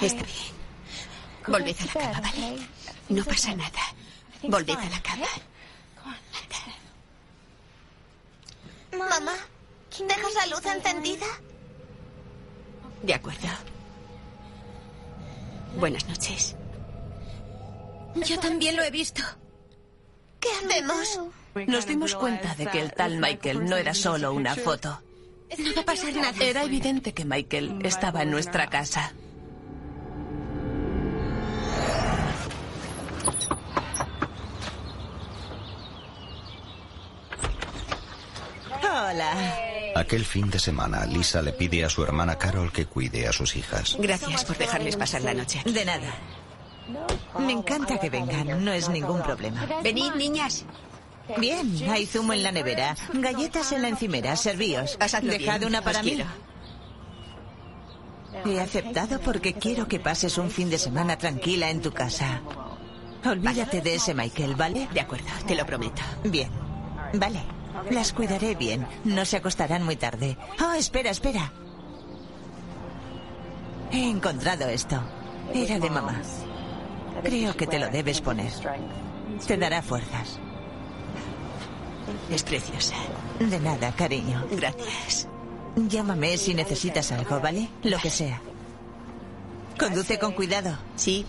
Está 0.02 0.22
bien. 0.22 0.52
Volved 1.46 1.76
a 1.80 1.86
la 1.86 1.92
cama, 1.92 2.20
¿vale? 2.20 2.58
No 3.08 3.24
pasa 3.24 3.54
nada. 3.54 3.82
Volved 4.42 4.78
a 4.78 4.90
la 4.90 5.02
cama. 5.02 5.26
Mamá, 8.92 9.36
¿dejas 9.98 10.34
la 10.34 10.46
luz 10.46 10.66
encendida? 10.66 11.26
De 13.02 13.14
acuerdo. 13.14 13.48
Buenas 15.76 16.06
noches. 16.08 16.56
Yo 18.14 18.38
también 18.38 18.76
lo 18.76 18.82
he 18.82 18.90
visto. 18.90 19.22
¿Qué 20.40 20.48
hacemos? 20.64 21.20
Nos 21.66 21.86
dimos 21.86 22.14
cuenta 22.14 22.54
de 22.54 22.66
que 22.66 22.80
el 22.80 22.92
tal 22.92 23.18
Michael 23.18 23.64
no 23.64 23.76
era 23.76 23.94
solo 23.94 24.32
una 24.32 24.54
foto. 24.54 25.02
No 25.58 25.74
va 25.74 25.82
a 25.82 25.84
pasar 25.84 26.14
nada. 26.14 26.32
Era 26.40 26.64
evidente 26.64 27.12
que 27.12 27.24
Michael 27.24 27.78
estaba 27.84 28.22
en 28.22 28.30
nuestra 28.30 28.68
casa. 28.68 29.12
Hola. 38.82 39.71
Aquel 39.94 40.24
fin 40.24 40.50
de 40.50 40.58
semana, 40.58 41.04
Lisa 41.06 41.42
le 41.42 41.52
pide 41.52 41.84
a 41.84 41.90
su 41.90 42.02
hermana 42.02 42.36
Carol 42.38 42.72
que 42.72 42.86
cuide 42.86 43.28
a 43.28 43.32
sus 43.32 43.56
hijas. 43.56 43.96
Gracias 43.98 44.44
por 44.44 44.56
dejarles 44.56 44.96
pasar 44.96 45.22
la 45.22 45.34
noche. 45.34 45.62
De 45.64 45.84
nada. 45.84 46.14
Me 47.38 47.52
encanta 47.52 47.98
que 47.98 48.10
vengan, 48.10 48.64
no 48.64 48.72
es 48.72 48.88
ningún 48.88 49.22
problema. 49.22 49.66
Venid, 49.82 50.12
niñas. 50.14 50.64
Bien, 51.38 51.70
hay 51.88 52.06
zumo 52.06 52.32
en 52.32 52.42
la 52.42 52.52
nevera, 52.52 52.96
galletas 53.12 53.72
en 53.72 53.82
la 53.82 53.88
encimera, 53.88 54.36
servíos. 54.36 54.98
Dejad 55.22 55.62
una 55.62 55.82
para 55.82 56.02
mí. 56.02 56.22
He 58.44 58.60
aceptado 58.60 59.20
porque 59.20 59.54
quiero 59.54 59.86
que 59.86 60.00
pases 60.00 60.38
un 60.38 60.50
fin 60.50 60.70
de 60.70 60.78
semana 60.78 61.16
tranquila 61.16 61.70
en 61.70 61.80
tu 61.80 61.92
casa. 61.92 62.40
Olvídate 63.24 63.80
de 63.80 63.94
ese 63.94 64.14
Michael, 64.14 64.56
¿vale? 64.56 64.88
De 64.92 65.00
acuerdo, 65.00 65.28
te 65.46 65.54
lo 65.54 65.64
prometo. 65.64 66.02
Bien. 66.24 66.50
Vale. 67.14 67.40
Las 67.90 68.12
cuidaré 68.12 68.54
bien. 68.54 68.86
No 69.04 69.24
se 69.24 69.36
acostarán 69.36 69.84
muy 69.84 69.96
tarde. 69.96 70.36
Oh, 70.62 70.72
espera, 70.72 71.10
espera. 71.10 71.52
He 73.90 74.08
encontrado 74.08 74.66
esto. 74.68 75.00
Era 75.52 75.78
de 75.78 75.90
mamá. 75.90 76.20
Creo 77.22 77.54
que 77.56 77.66
te 77.66 77.78
lo 77.78 77.88
debes 77.88 78.20
poner. 78.20 78.52
Te 79.46 79.56
dará 79.56 79.82
fuerzas. 79.82 80.38
Es 82.30 82.42
preciosa. 82.42 82.94
De 83.38 83.60
nada, 83.60 83.92
cariño. 83.92 84.44
Gracias. 84.50 85.28
Llámame 85.76 86.36
si 86.36 86.54
necesitas 86.54 87.12
algo, 87.12 87.40
¿vale? 87.40 87.68
Lo 87.82 87.98
que 87.98 88.10
sea. 88.10 88.40
Conduce 89.78 90.18
con 90.18 90.32
cuidado. 90.32 90.76
Sí. 90.96 91.26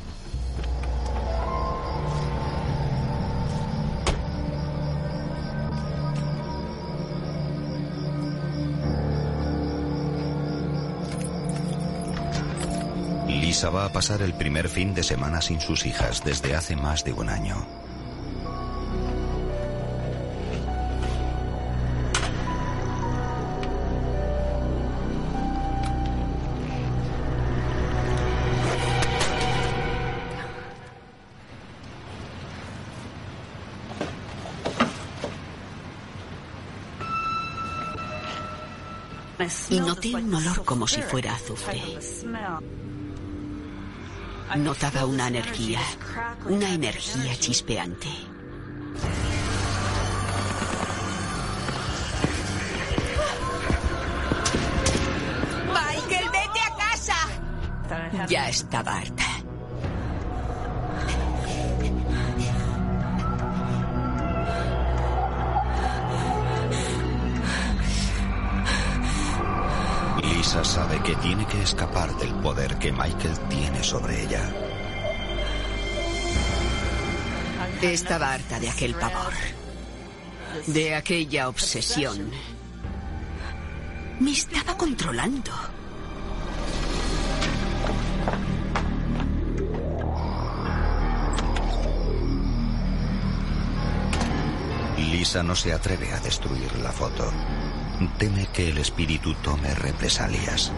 Lisa 13.54 13.70
va 13.70 13.86
a 13.86 13.92
pasar 13.92 14.24
el 14.24 14.34
primer 14.34 14.68
fin 14.68 14.96
de 14.96 15.04
semana 15.04 15.40
sin 15.40 15.62
sus 15.62 15.86
hijas 15.86 16.24
desde 16.24 16.56
hace 16.56 16.76
más 16.76 17.04
de 17.04 17.14
un 17.14 17.30
año. 17.30 17.56
Y 39.70 39.80
noté 39.80 40.16
un 40.16 40.34
olor 40.34 40.66
como 40.66 40.88
si 40.88 41.04
fuera 41.04 41.36
azufre. 41.36 41.84
Notaba 44.58 45.06
una 45.06 45.28
energía, 45.28 45.80
una 46.46 46.70
energía 46.70 47.36
chispeante. 47.40 48.08
Michael, 55.68 56.30
vete 56.32 56.60
a 56.60 56.76
casa. 56.78 58.28
Ya 58.30 58.48
estaba 58.48 58.98
harta. 58.98 59.23
Tiene 71.24 71.48
que 71.48 71.62
escapar 71.62 72.14
del 72.18 72.34
poder 72.36 72.78
que 72.80 72.92
Michael 72.92 73.40
tiene 73.48 73.82
sobre 73.82 74.24
ella. 74.24 74.42
Estaba 77.82 78.34
harta 78.34 78.60
de 78.60 78.70
aquel 78.70 78.94
pavor, 78.94 79.34
de 80.68 80.96
aquella 80.96 81.48
obsesión. 81.48 82.30
Me 84.20 84.32
estaba 84.32 84.76
controlando. 84.76 85.52
Lisa 94.98 95.42
no 95.42 95.56
se 95.56 95.72
atreve 95.72 96.12
a 96.12 96.20
destruir 96.20 96.76
la 96.80 96.92
foto. 96.92 97.32
Teme 98.18 98.48
que 98.48 98.70
el 98.70 98.78
espíritu 98.78 99.34
tome 99.36 99.74
represalias. 99.74 100.74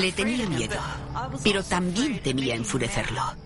Le 0.00 0.12
tenía 0.12 0.46
miedo, 0.46 0.76
pero 1.42 1.62
también 1.62 2.20
temía 2.22 2.54
enfurecerlo. 2.54 3.45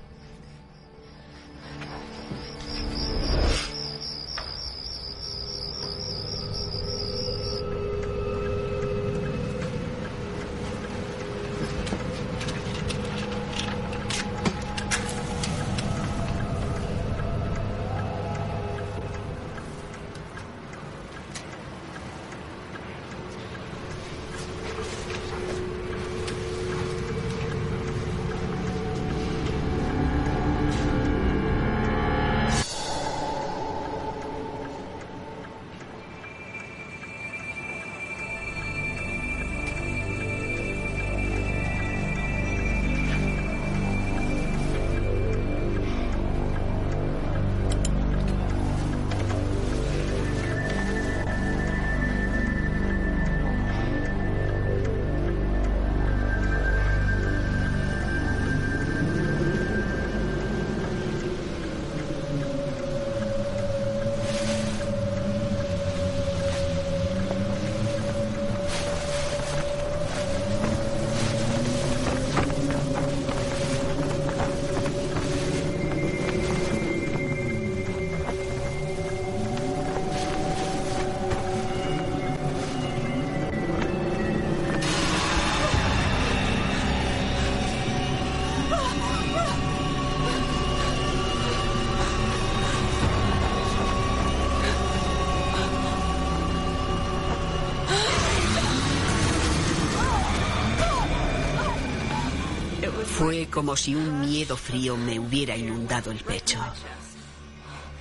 Como 103.51 103.77
si 103.77 103.95
un 103.95 104.21
miedo 104.21 104.57
frío 104.57 104.97
me 104.97 105.19
hubiera 105.19 105.57
inundado 105.57 106.11
el 106.11 106.19
pecho. 106.19 106.59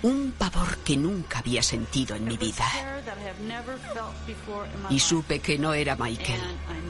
Un 0.02 0.32
pavor 0.38 0.78
que 0.78 0.96
nunca 0.96 1.40
había 1.40 1.62
sentido 1.62 2.16
en 2.16 2.26
mi 2.26 2.38
vida. 2.38 2.66
Y 4.90 5.00
supe 5.00 5.40
que 5.40 5.58
no 5.58 5.74
era 5.74 5.96
Michael, 5.96 6.42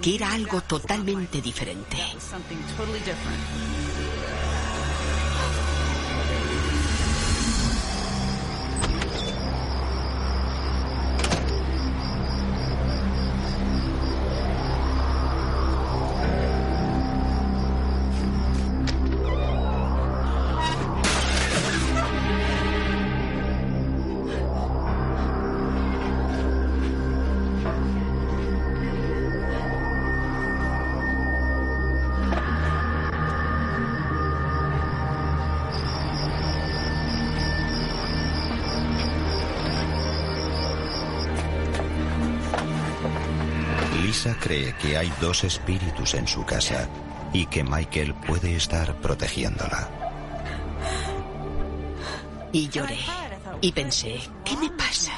que 0.02 0.15
era 0.15 0.32
algo 0.34 0.62
totalmente 0.62 1.41
diferente. 1.41 1.98
Lisa 44.19 44.36
cree 44.38 44.75
que 44.75 44.97
hay 44.97 45.10
dos 45.21 45.45
espíritus 45.45 46.13
en 46.13 46.27
su 46.27 46.43
casa 46.43 46.89
y 47.32 47.45
que 47.45 47.63
Michael 47.63 48.13
puede 48.15 48.53
estar 48.53 48.93
protegiéndola. 48.95 49.89
Y 52.51 52.67
lloré. 52.67 52.99
Y 53.62 53.71
pensé, 53.71 54.19
¿qué 54.43 54.58
me 54.58 54.69
pasa? 54.71 55.13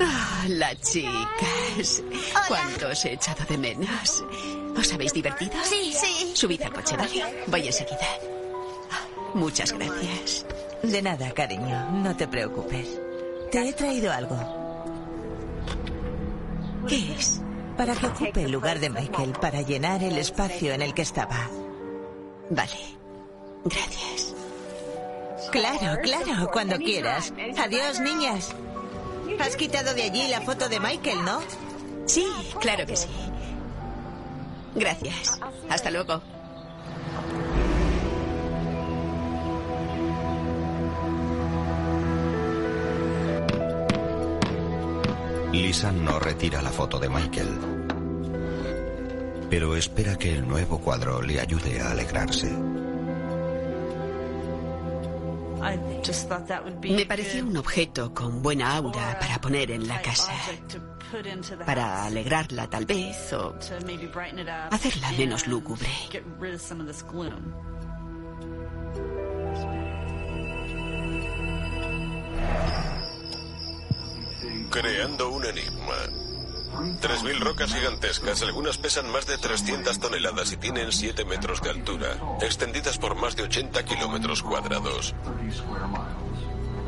Ah, 0.00 0.46
las 0.48 0.80
chicas. 0.80 2.02
¿Cuánto 2.48 2.88
os 2.88 3.04
he 3.04 3.12
echado 3.12 3.44
de 3.44 3.58
menos? 3.58 4.24
¿Os 4.78 4.92
habéis 4.94 5.12
divertido? 5.12 5.52
Sí, 5.64 5.92
sí. 5.92 6.32
Subid 6.34 6.62
al 6.62 6.72
coche, 6.72 6.96
¿vale? 6.96 7.44
Voy 7.48 7.66
enseguida. 7.66 8.08
Muchas 9.34 9.72
gracias. 9.72 10.46
De 10.82 11.02
nada, 11.02 11.30
cariño. 11.32 11.90
No 11.90 12.16
te 12.16 12.26
preocupes. 12.26 12.98
Te 13.50 13.68
he 13.68 13.72
traído 13.72 14.12
algo. 14.12 14.38
¿Qué 16.88 17.12
es? 17.12 17.40
Para 17.76 17.94
que 17.94 18.06
ocupe 18.06 18.44
el 18.44 18.52
lugar 18.52 18.80
de 18.80 18.90
Michael, 18.90 19.32
para 19.32 19.62
llenar 19.62 20.02
el 20.02 20.18
espacio 20.18 20.72
en 20.72 20.82
el 20.82 20.94
que 20.94 21.02
estaba. 21.02 21.48
Vale. 22.50 22.76
Gracias. 23.64 24.34
Claro, 25.50 26.00
claro, 26.02 26.50
cuando 26.52 26.76
quieras. 26.76 27.32
Adiós, 27.58 28.00
niñas. 28.00 28.54
Has 29.38 29.56
quitado 29.56 29.94
de 29.94 30.02
allí 30.02 30.28
la 30.28 30.40
foto 30.40 30.68
de 30.68 30.80
Michael, 30.80 31.24
¿no? 31.24 31.40
Sí, 32.06 32.26
claro 32.60 32.86
que 32.86 32.96
sí. 32.96 33.08
Gracias. 34.74 35.40
Hasta 35.68 35.90
luego. 35.90 36.22
Lisa 45.52 45.90
no 45.90 46.18
retira 46.20 46.62
la 46.62 46.70
foto 46.70 46.98
de 46.98 47.08
Michael, 47.08 47.58
pero 49.50 49.76
espera 49.76 50.16
que 50.16 50.34
el 50.34 50.46
nuevo 50.46 50.78
cuadro 50.80 51.20
le 51.20 51.40
ayude 51.40 51.80
a 51.80 51.90
alegrarse. 51.90 52.50
Me 56.82 57.04
pareció 57.04 57.44
un 57.44 57.56
objeto 57.56 58.14
con 58.14 58.42
buena 58.42 58.76
aura 58.76 59.18
para 59.20 59.40
poner 59.40 59.72
en 59.72 59.86
la 59.86 60.00
casa. 60.00 60.32
Para 61.66 62.04
alegrarla 62.04 62.70
tal 62.70 62.86
vez 62.86 63.32
o 63.32 63.54
hacerla 64.70 65.12
menos 65.12 65.46
lúgubre. 65.46 65.88
Creando 74.70 75.30
un 75.30 75.44
enigma. 75.44 75.96
3.000 77.02 77.40
rocas 77.40 77.74
gigantescas, 77.74 78.42
algunas 78.42 78.78
pesan 78.78 79.10
más 79.10 79.26
de 79.26 79.36
300 79.36 79.98
toneladas 79.98 80.52
y 80.52 80.56
tienen 80.56 80.92
7 80.92 81.24
metros 81.24 81.60
de 81.60 81.70
altura, 81.70 82.16
extendidas 82.40 82.96
por 82.96 83.16
más 83.16 83.34
de 83.34 83.42
80 83.42 83.84
kilómetros 83.84 84.42
cuadrados. 84.42 85.14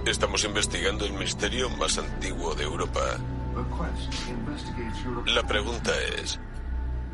Estamos 0.06 0.44
investigando 0.44 1.04
el 1.04 1.12
misterio 1.14 1.68
más 1.70 1.98
antiguo 1.98 2.54
de 2.54 2.64
Europa. 2.64 3.00
La 5.26 5.42
pregunta 5.42 5.90
es, 6.20 6.38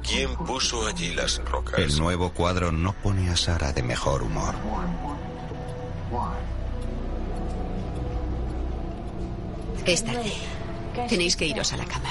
¿quién 0.02 0.37
puso 0.37 0.87
allí 0.87 1.14
las 1.14 1.38
rocas? 1.44 1.78
El 1.78 1.98
nuevo 1.98 2.31
cuadro 2.31 2.70
no 2.70 2.92
pone 2.92 3.31
a 3.31 3.37
Sara 3.37 3.72
de 3.72 3.83
mejor 3.83 4.22
humor. 4.22 4.54
Es 9.87 10.04
tarde. 10.04 10.58
Tenéis 11.09 11.37
que 11.37 11.47
iros 11.47 11.73
a 11.73 11.77
la 11.77 11.85
cama. 11.85 12.09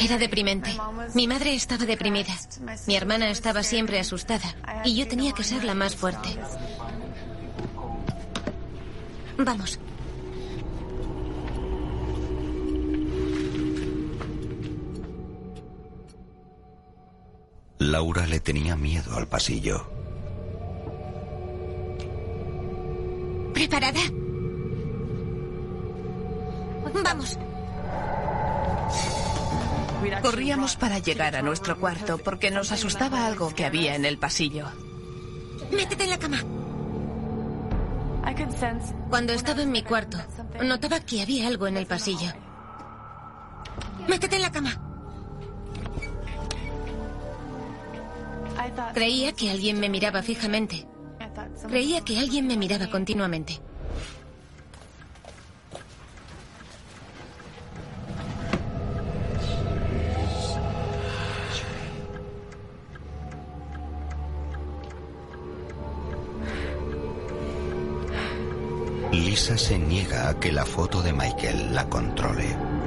Era 0.00 0.18
deprimente. 0.18 0.70
Mi 1.14 1.26
madre 1.26 1.54
estaba 1.54 1.84
deprimida. 1.84 2.34
Mi 2.86 2.96
hermana 2.96 3.30
estaba 3.30 3.62
siempre 3.62 3.98
asustada. 3.98 4.54
Y 4.84 4.96
yo 4.96 5.06
tenía 5.06 5.32
que 5.32 5.44
ser 5.44 5.64
la 5.64 5.74
más 5.74 5.94
fuerte. 5.94 6.30
Vamos. 9.36 9.78
Laura 17.78 18.26
le 18.26 18.40
tenía 18.40 18.76
miedo 18.76 19.16
al 19.16 19.28
pasillo. 19.28 19.97
¿Preparada? 23.58 24.00
Vamos. 27.02 27.36
Corríamos 30.22 30.76
para 30.76 31.00
llegar 31.00 31.34
a 31.34 31.42
nuestro 31.42 31.76
cuarto 31.76 32.18
porque 32.18 32.52
nos 32.52 32.70
asustaba 32.70 33.26
algo 33.26 33.52
que 33.52 33.66
había 33.66 33.96
en 33.96 34.04
el 34.04 34.16
pasillo. 34.16 34.66
Métete 35.72 36.04
en 36.04 36.10
la 36.10 36.18
cama. 36.20 36.38
Cuando 39.10 39.32
estaba 39.32 39.62
en 39.62 39.72
mi 39.72 39.82
cuarto, 39.82 40.18
notaba 40.62 41.00
que 41.00 41.22
había 41.22 41.48
algo 41.48 41.66
en 41.66 41.78
el 41.78 41.86
pasillo. 41.86 42.30
Métete 44.08 44.36
en 44.36 44.42
la 44.42 44.52
cama. 44.52 44.80
Creía 48.94 49.32
que 49.32 49.50
alguien 49.50 49.80
me 49.80 49.88
miraba 49.88 50.22
fijamente. 50.22 50.86
Creía 51.68 52.02
que 52.02 52.18
alguien 52.18 52.46
me 52.46 52.56
miraba 52.56 52.86
continuamente. 52.88 53.60
Lisa 69.12 69.58
se 69.58 69.78
niega 69.78 70.30
a 70.30 70.40
que 70.40 70.50
la 70.50 70.64
foto 70.64 71.02
de 71.02 71.12
Michael 71.12 71.74
la 71.74 71.86
controle. 71.88 72.77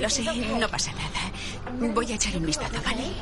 Lo 0.00 0.08
sé, 0.08 0.22
no 0.24 0.68
pasa 0.68 0.92
nada. 0.92 1.92
Voy 1.94 2.10
a 2.12 2.14
echar 2.14 2.36
un 2.36 2.46
vistazo, 2.46 2.80
¿vale? 2.84 3.12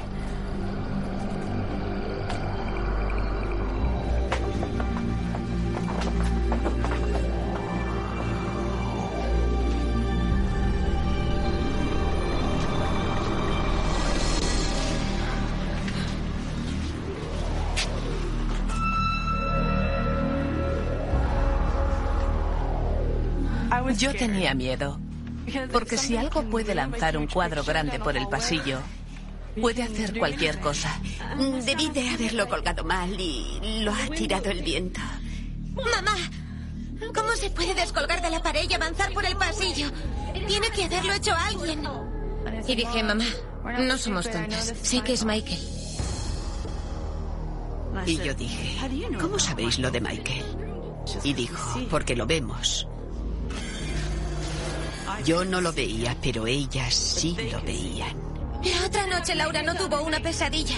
Yo 23.96 24.14
tenía 24.14 24.54
miedo. 24.54 24.97
Porque 25.72 25.96
si 25.96 26.16
algo 26.16 26.42
puede 26.44 26.74
lanzar 26.74 27.16
un 27.16 27.26
cuadro 27.26 27.62
grande 27.64 27.98
por 27.98 28.16
el 28.16 28.28
pasillo, 28.28 28.81
Puede 29.61 29.83
hacer 29.83 30.16
cualquier 30.18 30.61
cosa. 30.61 31.00
Debí 31.64 31.88
de 31.90 32.09
haberlo 32.11 32.48
colgado 32.48 32.85
mal 32.85 33.18
y 33.18 33.81
lo 33.83 33.92
ha 33.92 34.07
tirado 34.09 34.50
el 34.50 34.62
viento. 34.62 35.00
¡Mamá! 35.74 36.16
¿Cómo 37.14 37.33
se 37.33 37.50
puede 37.50 37.74
descolgar 37.74 38.22
de 38.22 38.31
la 38.31 38.42
pared 38.42 38.68
y 38.68 38.74
avanzar 38.74 39.12
por 39.12 39.24
el 39.24 39.37
pasillo? 39.37 39.90
Tiene 40.46 40.68
que 40.70 40.85
haberlo 40.85 41.12
hecho 41.12 41.35
alguien. 41.35 41.83
Y 42.66 42.74
dije, 42.74 43.02
mamá, 43.02 43.24
no 43.78 43.98
somos 43.98 44.31
tontas. 44.31 44.74
Sé 44.83 45.00
que 45.02 45.14
es 45.14 45.24
Michael. 45.24 45.61
Y 48.07 48.16
yo 48.16 48.35
dije, 48.35 48.78
¿cómo 49.20 49.38
sabéis 49.38 49.78
lo 49.78 49.90
de 49.90 50.00
Michael? 50.00 50.44
Y 51.24 51.33
dijo, 51.35 51.81
porque 51.90 52.14
lo 52.14 52.26
vemos. 52.26 52.88
Yo 55.24 55.44
no 55.44 55.61
lo 55.61 55.72
veía, 55.72 56.16
pero 56.22 56.46
ellas 56.46 56.94
sí 56.94 57.37
lo 57.52 57.61
veían. 57.62 58.16
La 58.62 58.87
otra 58.87 59.07
noche 59.07 59.35
Laura 59.35 59.62
no 59.62 59.74
tuvo 59.74 60.02
una 60.02 60.20
pesadilla. 60.20 60.76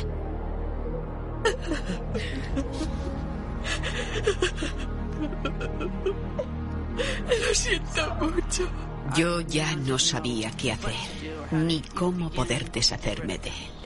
Lo 7.28 7.54
siento 7.54 8.14
mucho. 8.16 8.68
Yo 9.16 9.40
ya 9.40 9.74
no 9.76 9.98
sabía 9.98 10.50
qué 10.52 10.72
hacer, 10.72 10.94
ni 11.50 11.80
cómo 11.80 12.30
poder 12.30 12.70
deshacerme 12.70 13.38
de 13.38 13.48
él. 13.48 13.79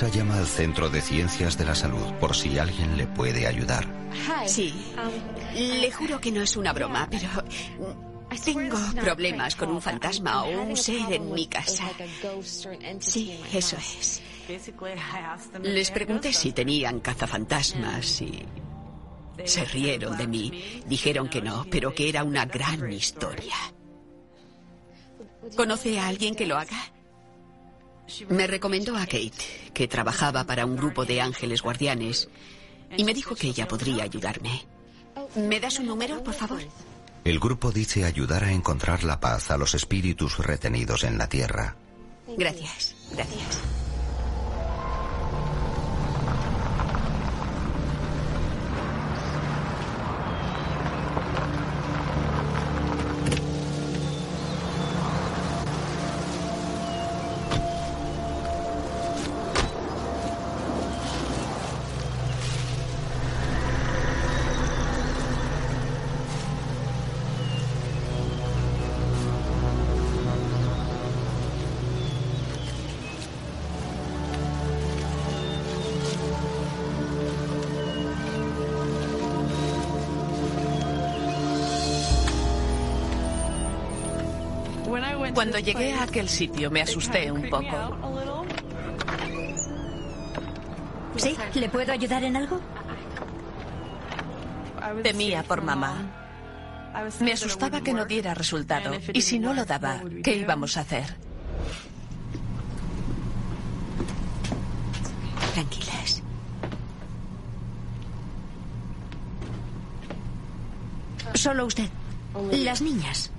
Lisa 0.00 0.16
llama 0.16 0.38
al 0.38 0.46
Centro 0.46 0.88
de 0.88 1.02
Ciencias 1.02 1.58
de 1.58 1.66
la 1.66 1.74
Salud 1.74 2.14
por 2.18 2.34
si 2.34 2.58
alguien 2.58 2.96
le 2.96 3.06
puede 3.06 3.46
ayudar. 3.46 3.86
Sí, 4.46 4.72
le 5.54 5.92
juro 5.92 6.18
que 6.18 6.32
no 6.32 6.40
es 6.40 6.56
una 6.56 6.72
broma, 6.72 7.06
pero 7.10 7.28
tengo 8.42 8.78
problemas 8.98 9.56
con 9.56 9.70
un 9.70 9.82
fantasma 9.82 10.44
o 10.44 10.62
un 10.62 10.74
ser 10.74 11.12
en 11.12 11.30
mi 11.34 11.46
casa. 11.46 11.84
Sí, 12.98 13.38
eso 13.52 13.76
es. 13.76 14.22
Les 15.62 15.90
pregunté 15.90 16.32
si 16.32 16.52
tenían 16.52 17.00
cazafantasmas 17.00 18.22
y 18.22 18.42
se 19.44 19.66
rieron 19.66 20.16
de 20.16 20.26
mí. 20.26 20.82
Dijeron 20.86 21.28
que 21.28 21.42
no, 21.42 21.66
pero 21.70 21.94
que 21.94 22.08
era 22.08 22.24
una 22.24 22.46
gran 22.46 22.90
historia. 22.90 23.54
¿Conoce 25.54 25.98
a 25.98 26.06
alguien 26.06 26.34
que 26.34 26.46
lo 26.46 26.56
haga? 26.56 26.90
Me 28.28 28.46
recomendó 28.46 28.96
a 28.96 29.06
Kate, 29.06 29.32
que 29.72 29.88
trabajaba 29.88 30.44
para 30.44 30.66
un 30.66 30.76
grupo 30.76 31.04
de 31.04 31.20
ángeles 31.20 31.62
guardianes, 31.62 32.28
y 32.96 33.04
me 33.04 33.14
dijo 33.14 33.34
que 33.34 33.48
ella 33.48 33.68
podría 33.68 34.04
ayudarme. 34.04 34.66
¿Me 35.36 35.60
da 35.60 35.70
su 35.70 35.82
número, 35.82 36.22
por 36.22 36.34
favor? 36.34 36.60
El 37.24 37.38
grupo 37.38 37.70
dice 37.70 38.04
ayudar 38.04 38.44
a 38.44 38.52
encontrar 38.52 39.04
la 39.04 39.20
paz 39.20 39.50
a 39.50 39.58
los 39.58 39.74
espíritus 39.74 40.38
retenidos 40.38 41.04
en 41.04 41.18
la 41.18 41.28
tierra. 41.28 41.76
Gracias, 42.36 42.94
gracias. 43.12 43.60
Cuando 85.34 85.58
llegué 85.58 85.92
a 85.92 86.04
aquel 86.04 86.28
sitio 86.28 86.70
me 86.70 86.82
asusté 86.82 87.30
un 87.30 87.48
poco. 87.48 87.96
¿Sí? 91.16 91.36
¿Le 91.54 91.68
puedo 91.68 91.92
ayudar 91.92 92.24
en 92.24 92.36
algo? 92.36 92.60
Temía 95.02 95.42
por 95.42 95.62
mamá. 95.62 95.94
Me 97.20 97.32
asustaba 97.32 97.80
que 97.80 97.92
no 97.92 98.04
diera 98.04 98.34
resultado. 98.34 98.92
Y 99.12 99.20
si 99.22 99.38
no 99.38 99.54
lo 99.54 99.64
daba, 99.64 100.02
¿qué 100.24 100.36
íbamos 100.36 100.76
a 100.76 100.80
hacer? 100.80 101.04
Tranquilas. 105.54 106.22
Solo 111.34 111.66
usted. 111.66 111.88
Las 112.52 112.82
niñas 112.82 113.30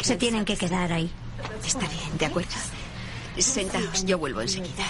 se 0.00 0.16
tienen 0.16 0.44
que 0.44 0.56
quedar 0.56 0.92
ahí. 0.92 1.10
Está 1.66 1.86
bien, 1.88 2.18
de 2.18 2.26
acuerdo. 2.26 2.50
Sentaos, 3.38 4.04
yo 4.04 4.18
vuelvo 4.18 4.40
enseguida. 4.42 4.84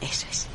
Eso 0.00 0.26
es. 0.30 0.46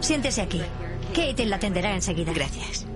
Siéntese 0.00 0.42
aquí. 0.42 0.62
Kate 1.14 1.46
la 1.46 1.56
atenderá 1.56 1.94
enseguida. 1.94 2.32
Gracias. 2.32 2.86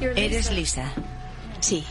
Eres 0.00 0.50
Lisa. 0.50 0.92
Sí. 1.60 1.84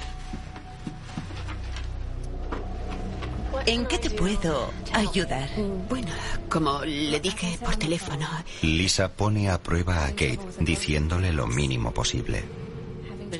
¿En 3.67 3.85
qué 3.85 3.97
te 3.97 4.09
puedo 4.09 4.71
ayudar? 4.93 5.49
Bueno, 5.89 6.07
como 6.49 6.85
le 6.85 7.19
dije 7.19 7.59
por 7.61 7.75
teléfono. 7.75 8.25
Lisa 8.61 9.11
pone 9.11 9.49
a 9.49 9.61
prueba 9.61 10.05
a 10.05 10.11
Kate, 10.11 10.39
diciéndole 10.61 11.33
lo 11.33 11.47
mínimo 11.47 11.93
posible. 11.93 12.45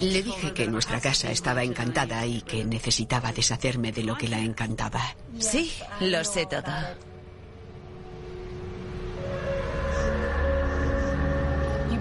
Le 0.01 0.21
dije 0.21 0.53
que 0.53 0.67
nuestra 0.67 0.99
casa 0.99 1.31
estaba 1.31 1.63
encantada 1.63 2.25
y 2.25 2.41
que 2.41 2.65
necesitaba 2.65 3.31
deshacerme 3.31 3.93
de 3.93 4.03
lo 4.03 4.17
que 4.17 4.27
la 4.27 4.39
encantaba. 4.39 5.15
Sí, 5.39 5.71
lo 6.01 6.21
sé 6.25 6.45
todo. 6.45 6.73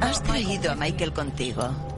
Has 0.01 0.23
traído 0.25 0.73
a 0.73 0.75
Michael 0.75 1.13
contigo. 1.13 1.96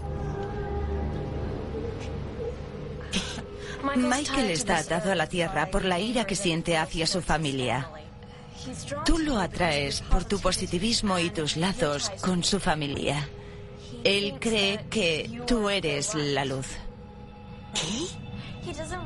Michael 3.96 4.50
está 4.50 4.78
atado 4.78 5.12
a 5.12 5.14
la 5.14 5.26
tierra 5.26 5.70
por 5.70 5.84
la 5.84 5.98
ira 5.98 6.26
que 6.26 6.36
siente 6.36 6.76
hacia 6.76 7.06
su 7.06 7.22
familia. 7.22 7.90
Tú 9.04 9.18
lo 9.18 9.38
atraes 9.38 10.02
por 10.02 10.24
tu 10.24 10.40
positivismo 10.40 11.18
y 11.18 11.30
tus 11.30 11.56
lazos 11.56 12.10
con 12.20 12.44
su 12.44 12.60
familia. 12.60 13.28
Él 14.04 14.36
cree 14.40 14.86
que 14.90 15.42
tú 15.46 15.68
eres 15.68 16.14
la 16.14 16.44
luz. 16.44 16.66
¿Qué? 17.74 18.28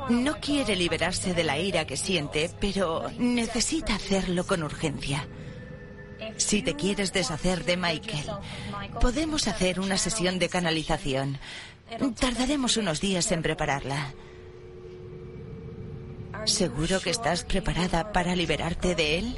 No 0.08 0.40
quiere 0.40 0.74
liberarse 0.76 1.34
de 1.34 1.44
la 1.44 1.58
ira 1.58 1.86
que 1.86 1.96
siente, 1.96 2.50
pero 2.60 3.10
necesita 3.18 3.94
hacerlo 3.94 4.46
con 4.46 4.62
urgencia. 4.62 5.28
Si 6.36 6.62
te 6.62 6.74
quieres 6.74 7.12
deshacer 7.12 7.64
de 7.64 7.76
Michael, 7.76 8.26
podemos 9.00 9.48
hacer 9.48 9.80
una 9.80 9.98
sesión 9.98 10.38
de 10.38 10.48
canalización. 10.48 11.38
Tardaremos 12.18 12.76
unos 12.76 13.00
días 13.00 13.30
en 13.32 13.42
prepararla. 13.42 14.14
¿Seguro 16.44 17.00
que 17.00 17.10
estás 17.10 17.44
preparada 17.44 18.12
para 18.12 18.34
liberarte 18.34 18.94
de 18.94 19.18
él? 19.18 19.36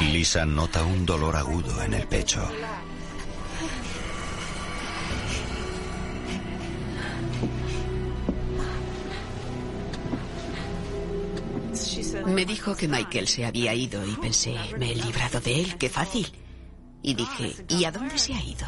Lisa 0.00 0.46
nota 0.46 0.82
un 0.82 1.04
dolor 1.04 1.36
agudo 1.36 1.82
en 1.82 1.94
el 1.94 2.06
pecho. 2.06 2.40
Me 12.36 12.44
dijo 12.44 12.76
que 12.76 12.86
Michael 12.86 13.28
se 13.28 13.46
había 13.46 13.72
ido 13.72 14.06
y 14.06 14.14
pensé, 14.16 14.54
me 14.78 14.92
he 14.92 14.94
librado 14.94 15.40
de 15.40 15.58
él, 15.58 15.78
qué 15.78 15.88
fácil. 15.88 16.30
Y 17.00 17.14
dije, 17.14 17.64
¿y 17.66 17.86
a 17.86 17.90
dónde 17.90 18.18
se 18.18 18.34
ha 18.34 18.42
ido? 18.44 18.66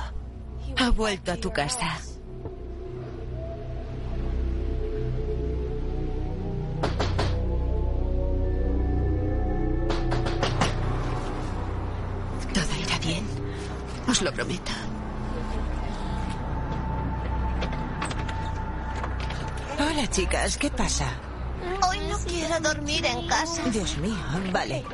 Ha 0.79 0.89
vuelto 0.89 1.33
a 1.33 1.37
tu 1.37 1.53
casa. 1.53 1.99
Todo 12.55 12.81
irá 12.81 12.99
bien. 13.01 13.27
Os 14.09 14.23
lo 14.23 14.33
prometo. 14.33 14.73
Hola, 19.79 20.07
chicas, 20.09 20.57
¿qué 20.57 20.71
pasa? 20.71 21.28
Quiero 22.27 22.61
dormir 22.61 23.05
en 23.07 23.27
casa. 23.29 23.62
Dios 23.71 23.97
mío, 23.99 24.16
vale. 24.53 24.85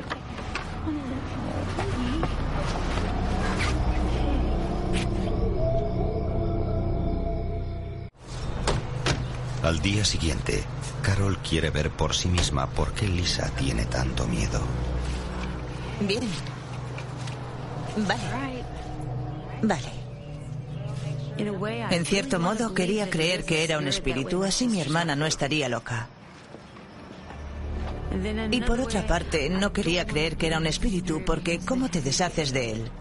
Al 9.63 9.81
día 9.81 10.05
siguiente, 10.05 10.63
Carol 11.01 11.39
quiere 11.39 11.71
ver 11.71 11.89
por 11.89 12.13
sí 12.13 12.27
misma 12.27 12.67
por 12.67 12.93
qué 12.93 13.07
Lisa 13.07 13.49
tiene 13.57 13.85
tanto 13.85 14.27
miedo. 14.27 14.61
Bien. 16.01 16.21
Vale. 17.97 18.23
Vale. 19.63 20.05
En 21.37 22.05
cierto 22.05 22.39
modo 22.39 22.73
quería 22.73 23.09
creer 23.09 23.43
que 23.43 23.63
era 23.63 23.77
un 23.77 23.87
espíritu, 23.87 24.43
así 24.43 24.67
mi 24.67 24.79
hermana 24.79 25.15
no 25.15 25.25
estaría 25.25 25.67
loca. 25.67 26.07
Y 28.51 28.61
por 28.61 28.79
otra 28.79 29.05
parte, 29.05 29.49
no 29.49 29.73
quería 29.73 30.05
creer 30.05 30.37
que 30.37 30.47
era 30.47 30.57
un 30.57 30.67
espíritu, 30.67 31.23
porque 31.25 31.59
¿cómo 31.59 31.89
te 31.89 32.01
deshaces 32.01 32.51
de 32.53 32.71
él? 32.71 32.91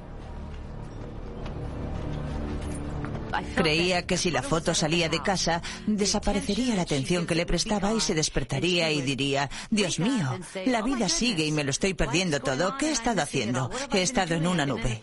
Creía 3.56 4.06
que 4.06 4.16
si 4.16 4.30
la 4.30 4.42
foto 4.42 4.74
salía 4.74 5.08
de 5.08 5.22
casa, 5.22 5.62
desaparecería 5.86 6.74
la 6.74 6.82
atención 6.82 7.26
que 7.26 7.34
le 7.34 7.46
prestaba 7.46 7.92
y 7.92 8.00
se 8.00 8.14
despertaría 8.14 8.90
y 8.90 9.02
diría, 9.02 9.50
Dios 9.70 9.98
mío, 9.98 10.38
la 10.66 10.82
vida 10.82 11.08
sigue 11.08 11.44
y 11.44 11.52
me 11.52 11.64
lo 11.64 11.70
estoy 11.70 11.94
perdiendo 11.94 12.40
todo. 12.40 12.76
¿Qué 12.78 12.88
he 12.88 12.92
estado 12.92 13.22
haciendo? 13.22 13.70
He 13.92 14.02
estado 14.02 14.34
en 14.34 14.46
una 14.46 14.66
nube. 14.66 15.00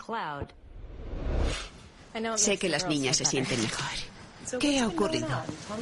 Sé 2.36 2.58
que 2.58 2.68
las 2.68 2.86
niñas 2.86 3.16
se 3.16 3.24
sienten 3.24 3.60
mejor. 3.62 4.12
¿Qué 4.60 4.80
ha 4.80 4.88
ocurrido? 4.88 5.28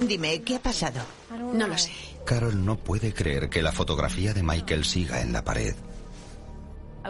Dime, 0.01 0.43
¿qué 0.43 0.57
ha 0.57 0.63
pasado? 0.63 1.01
No 1.53 1.67
lo 1.67 1.77
sé. 1.77 1.91
Carol 2.25 2.65
no 2.65 2.77
puede 2.77 3.13
creer 3.13 3.49
que 3.49 3.63
la 3.63 3.73
fotografía 3.73 4.33
de 4.33 4.43
Michael 4.43 4.85
siga 4.85 5.21
en 5.21 5.33
la 5.33 5.45
pared. 5.45 5.75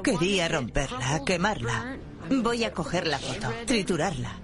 Quería 0.03 0.49
romperla, 0.49 1.23
quemarla. 1.25 1.97
Voy 2.31 2.65
a 2.65 2.73
coger 2.73 3.07
la 3.07 3.19
foto, 3.19 3.53
triturarla. 3.67 4.39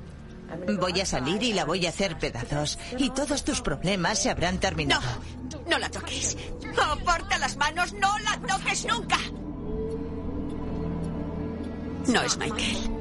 Voy 0.79 1.01
a 1.01 1.07
salir 1.07 1.43
y 1.43 1.53
la 1.53 1.65
voy 1.65 1.87
a 1.87 1.91
hacer 1.91 2.19
pedazos. 2.19 2.79
Y 2.99 3.11
todos 3.11 3.45
tus 3.45 3.61
problemas 3.61 4.19
se 4.21 4.31
habrán 4.31 4.59
terminado. 4.59 5.03
No, 5.53 5.71
no 5.71 5.79
la 5.79 5.91
toques. 5.91 6.37
Aparta 6.77 7.39
las 7.39 7.57
manos, 7.57 7.93
no 7.95 8.19
la 8.19 8.39
toques 8.47 8.85
nunca. 8.87 9.19
No 12.09 12.23
es 12.23 12.37
Michael. 12.37 12.96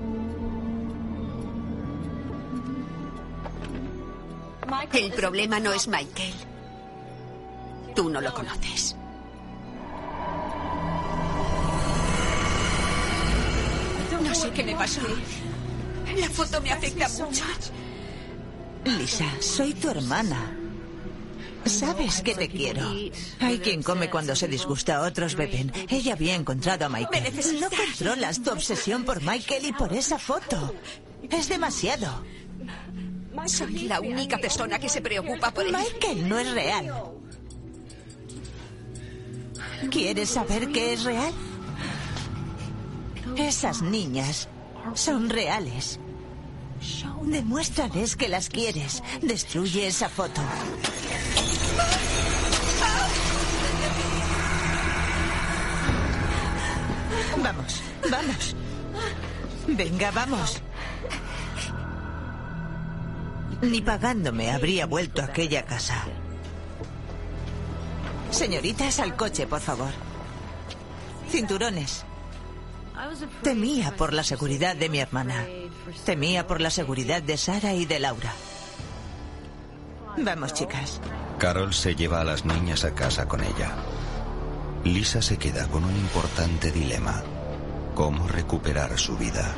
El 4.94 5.12
problema 5.14 5.60
no 5.60 5.72
es 5.74 5.88
Michael. 5.88 6.34
Tú 7.96 8.10
no 8.10 8.20
lo 8.22 8.34
conoces. 8.34 8.96
No 14.22 14.36
sé 14.36 14.52
qué 14.52 14.64
me 14.64 14.76
pasó. 14.76 15.02
La 16.18 16.30
foto 16.30 16.62
me 16.62 16.72
afecta 16.72 17.08
mucho. 17.10 17.44
Lisa, 18.86 19.26
soy 19.40 19.74
tu 19.74 19.90
hermana. 19.90 20.58
Sabes 21.66 22.22
que 22.22 22.36
te 22.36 22.48
quiero. 22.48 22.88
Hay 23.40 23.60
quien 23.60 23.82
come 23.82 24.10
cuando 24.10 24.36
se 24.36 24.48
disgusta, 24.48 25.02
otros 25.02 25.36
beben. 25.36 25.72
Ella 25.90 26.14
había 26.14 26.36
encontrado 26.36 26.86
a 26.86 26.90
Michael. 26.90 27.34
No 27.60 27.70
controlas 27.70 28.42
tu 28.42 28.52
obsesión 28.52 29.04
por 29.04 29.22
Michael 29.24 29.66
y 29.66 29.74
por 29.74 29.92
esa 29.94 30.20
foto. 30.20 30.76
Es 31.30 31.50
demasiado. 31.50 32.24
Soy 33.46 33.88
la 33.88 34.00
única 34.02 34.38
persona 34.38 34.80
que 34.80 34.90
se 34.90 35.02
preocupa 35.02 35.52
por 35.52 35.66
él. 35.66 35.76
Michael 35.76 36.28
no 36.28 36.40
es 36.40 36.52
real. 36.52 36.92
¿Quieres 39.92 40.30
saber 40.30 40.72
qué 40.72 40.94
es 40.94 41.04
real? 41.04 41.34
Esas 43.38 43.82
niñas 43.82 44.48
son 44.94 45.30
reales. 45.30 46.00
Demuéstrales 47.24 48.16
que 48.16 48.30
las 48.30 48.50
quieres. 48.50 49.04
Destruye 49.22 49.88
esa 49.88 50.10
foto. 50.10 50.42
Vamos, 57.44 57.82
vamos. 58.10 58.56
Venga, 59.68 60.12
vamos. 60.12 60.62
Ni 63.62 63.82
pagándome 63.82 64.52
habría 64.52 64.86
vuelto 64.86 65.22
a 65.22 65.26
aquella 65.26 65.66
casa. 65.66 66.06
Señoritas, 68.32 69.00
al 69.00 69.16
coche, 69.16 69.48
por 69.48 69.62
favor. 69.62 69.92
Cinturones. 71.30 72.06
Temía 73.42 73.96
por 73.96 74.14
la 74.14 74.24
seguridad 74.24 74.76
de 74.76 74.90
mi 74.90 75.00
hermana. 75.00 75.46
Temía 76.06 76.48
por 76.48 76.62
la 76.62 76.70
seguridad 76.70 77.22
de 77.22 77.38
Sara 77.38 77.74
y 77.74 77.86
de 77.86 78.00
Laura. 78.00 78.34
Vamos, 80.18 80.54
chicas. 80.54 81.02
Carol 81.40 81.74
se 81.74 81.96
lleva 81.96 82.22
a 82.22 82.24
las 82.24 82.46
niñas 82.46 82.86
a 82.86 82.94
casa 82.94 83.28
con 83.28 83.44
ella. 83.44 83.76
Lisa 84.84 85.22
se 85.22 85.38
queda 85.38 85.68
con 85.68 85.84
un 85.84 85.96
importante 85.96 86.72
dilema. 86.72 87.24
¿Cómo 87.94 88.28
recuperar 88.28 88.98
su 88.98 89.18
vida? 89.18 89.54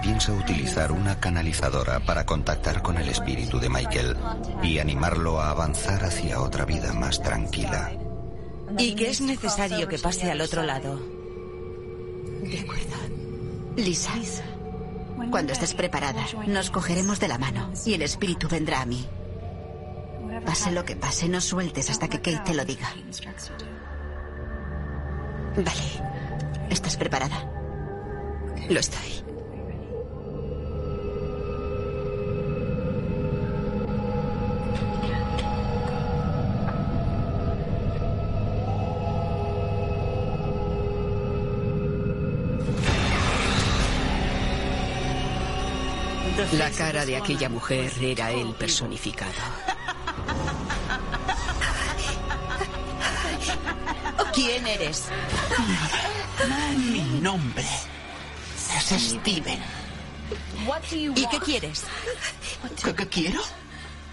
Piensa 0.00 0.32
utilizar 0.32 0.92
una 0.92 1.20
canalizadora 1.20 2.00
para 2.00 2.24
contactar 2.26 2.82
con 2.82 2.96
el 2.96 3.08
espíritu 3.08 3.58
de 3.58 3.68
Michael 3.68 4.16
y 4.62 4.78
animarlo 4.78 5.40
a 5.40 5.50
avanzar 5.50 6.04
hacia 6.04 6.40
otra 6.40 6.64
vida 6.64 6.92
más 6.92 7.22
tranquila. 7.22 7.92
Y 8.78 8.94
que 8.94 9.10
es 9.10 9.20
necesario 9.20 9.88
que 9.88 9.98
pase 9.98 10.30
al 10.30 10.40
otro 10.40 10.62
lado. 10.62 11.00
De 12.42 12.60
acuerdo. 12.60 12.96
Lisa, 13.76 14.12
cuando 15.30 15.52
estés 15.52 15.74
preparada, 15.74 16.24
nos 16.46 16.70
cogeremos 16.70 17.20
de 17.20 17.28
la 17.28 17.38
mano 17.38 17.72
y 17.86 17.94
el 17.94 18.02
espíritu 18.02 18.48
vendrá 18.48 18.82
a 18.82 18.86
mí. 18.86 19.06
Pase 20.44 20.72
lo 20.72 20.84
que 20.84 20.96
pase, 20.96 21.28
no 21.28 21.40
sueltes 21.40 21.90
hasta 21.90 22.08
que 22.08 22.20
Kate 22.20 22.42
te 22.44 22.54
lo 22.54 22.64
diga. 22.64 22.88
Vale. 25.56 26.68
¿Estás 26.70 26.96
preparada? 26.96 27.48
Lo 28.68 28.80
estoy. 28.80 29.31
La 46.52 46.70
cara 46.70 47.06
de 47.06 47.16
aquella 47.16 47.48
mujer 47.48 47.90
era 48.00 48.30
él 48.30 48.54
personificado. 48.58 49.32
¿Quién 54.34 54.66
eres? 54.66 55.04
Mi 56.76 57.20
nombre 57.20 57.64
es 57.64 59.02
Steven. 59.02 59.60
¿Y 60.90 61.26
qué 61.26 61.38
quieres? 61.40 61.84
¿Qué, 62.84 62.94
qué 62.94 63.08
quiero? 63.08 63.40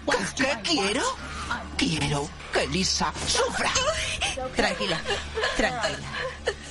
¿Qué, 0.06 0.44
qué 0.44 0.58
quiero? 0.62 1.02
Quiero 1.76 2.28
que 2.52 2.66
Lisa 2.68 3.12
sufra. 3.26 3.70
Tranquila, 4.56 5.00
tranquila. 5.56 5.98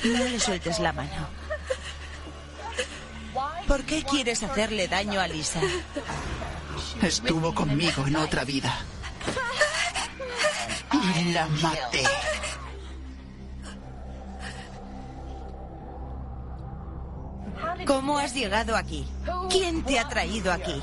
No 0.04 0.24
le 0.26 0.40
sueltes 0.40 0.80
la 0.80 0.94
mano. 0.94 1.39
¿Por 3.70 3.84
qué 3.84 4.02
quieres 4.02 4.42
hacerle 4.42 4.88
daño 4.88 5.22
a 5.22 5.28
Lisa? 5.28 5.62
Estuvo 7.04 7.54
conmigo 7.54 8.08
en 8.08 8.16
otra 8.16 8.44
vida. 8.44 8.76
Y 10.92 11.32
la 11.32 11.48
maté. 11.48 12.04
¿Cómo 17.86 18.18
has 18.18 18.34
llegado 18.34 18.76
aquí? 18.76 19.08
¿Quién 19.52 19.84
te 19.84 20.00
ha 20.00 20.10
traído 20.10 20.52
aquí? 20.52 20.82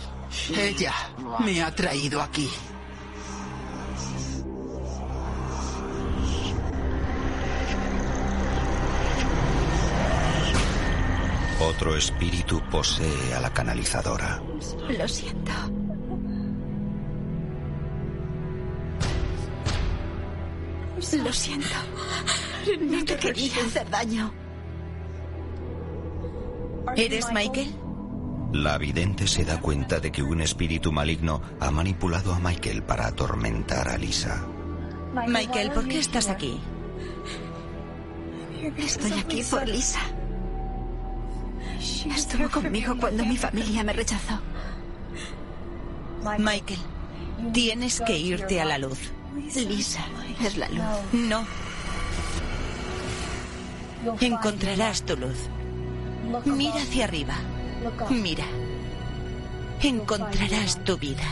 Ella 0.57 0.95
me 1.41 1.65
ha 1.65 1.75
traído 1.75 2.23
aquí. 2.23 2.49
Otro 11.69 11.97
espíritu 11.97 12.63
posee 12.71 13.35
a 13.35 13.41
la 13.41 13.53
canalizadora. 13.53 14.41
Lo 14.89 15.09
siento. 15.09 15.53
Lo 21.25 21.33
siento. 21.33 21.77
No 22.81 23.05
te 23.05 23.17
quería 23.17 23.53
hacer 23.67 23.91
daño. 23.91 24.33
¿Eres 26.95 27.33
Michael? 27.33 27.75
La 28.53 28.79
vidente 28.79 29.27
se 29.27 29.45
da 29.45 29.61
cuenta 29.61 29.99
de 29.99 30.13
que 30.13 30.23
un 30.23 30.41
espíritu 30.41 30.93
maligno 30.93 31.43
ha 31.59 31.73
manipulado 31.73 32.33
a 32.33 32.39
Michael 32.39 32.85
para 32.85 33.09
atormentar 33.09 33.89
a 33.89 33.99
Lisa. 33.99 34.47
Michael, 35.27 35.73
¿por 35.73 35.89
qué 35.89 35.99
estás 35.99 36.29
aquí? 36.29 36.61
Estoy 38.79 39.13
aquí 39.15 39.43
por 39.43 39.67
Lisa. 39.67 40.01
Estuvo 42.15 42.51
conmigo 42.51 42.97
cuando 42.99 43.25
mi 43.25 43.37
familia 43.37 43.85
me 43.85 43.93
rechazó. 43.93 44.41
Michael, 46.39 46.81
tienes 47.53 48.01
que 48.01 48.19
irte 48.19 48.61
a 48.61 48.65
la 48.65 48.79
luz. 48.79 48.99
Lisa 49.55 50.05
es 50.43 50.57
la 50.57 50.69
luz. 50.69 50.85
No. 51.13 51.47
Encontrarás 54.21 55.03
tu 55.03 55.17
luz. 55.17 55.49
Mira 56.45 56.83
hacia 56.83 57.05
arriba. 57.05 57.35
Mira. 58.11 58.45
Encontrarás 59.83 60.83
tu 60.85 60.97
vida. 60.97 61.25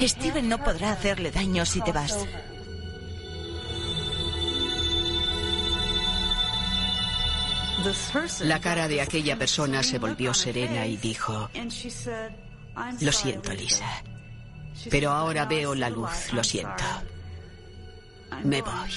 Steven 0.00 0.48
no 0.48 0.58
podrá 0.62 0.92
hacerle 0.92 1.30
daño 1.30 1.64
si 1.64 1.80
te 1.80 1.92
vas. 1.92 2.26
La 8.40 8.60
cara 8.60 8.88
de 8.88 9.00
aquella 9.00 9.36
persona 9.36 9.82
se 9.82 9.98
volvió 9.98 10.32
serena 10.34 10.86
y 10.86 10.96
dijo, 10.96 11.50
lo 13.00 13.12
siento, 13.12 13.52
Lisa, 13.52 14.02
pero 14.90 15.10
ahora 15.10 15.44
veo 15.46 15.74
la 15.74 15.90
luz, 15.90 16.32
lo 16.32 16.44
siento. 16.44 16.84
Me 18.44 18.62
voy. 18.62 18.90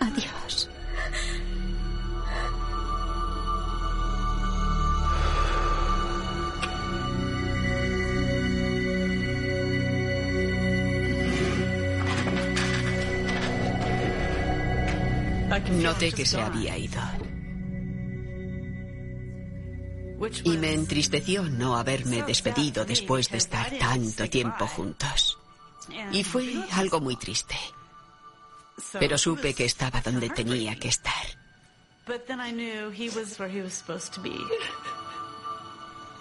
Adiós. 0.00 0.29
Noté 15.90 16.12
que 16.12 16.24
se 16.24 16.40
había 16.40 16.78
ido. 16.78 17.02
Y 20.44 20.56
me 20.56 20.72
entristeció 20.72 21.42
no 21.42 21.76
haberme 21.76 22.22
despedido 22.22 22.84
después 22.84 23.28
de 23.28 23.38
estar 23.38 23.68
tanto 23.76 24.30
tiempo 24.30 24.68
juntos. 24.68 25.36
Y 26.12 26.22
fue 26.22 26.54
algo 26.74 27.00
muy 27.00 27.16
triste. 27.16 27.56
Pero 29.00 29.18
supe 29.18 29.52
que 29.52 29.64
estaba 29.64 30.00
donde 30.00 30.30
tenía 30.30 30.78
que 30.78 30.88
estar. 30.88 31.24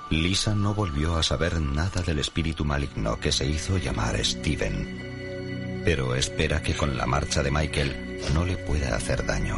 Lisa 0.09 0.55
no 0.55 0.73
volvió 0.73 1.15
a 1.15 1.21
saber 1.21 1.61
nada 1.61 2.01
del 2.01 2.17
espíritu 2.17 2.65
maligno 2.65 3.19
que 3.19 3.31
se 3.31 3.45
hizo 3.45 3.77
llamar 3.77 4.17
Steven. 4.25 5.83
Pero 5.85 6.15
espera 6.15 6.59
que 6.63 6.75
con 6.75 6.97
la 6.97 7.05
marcha 7.05 7.43
de 7.43 7.51
Michael 7.51 8.08
no 8.33 8.45
le 8.45 8.57
pueda 8.57 8.95
hacer 8.95 9.25
daño. 9.25 9.57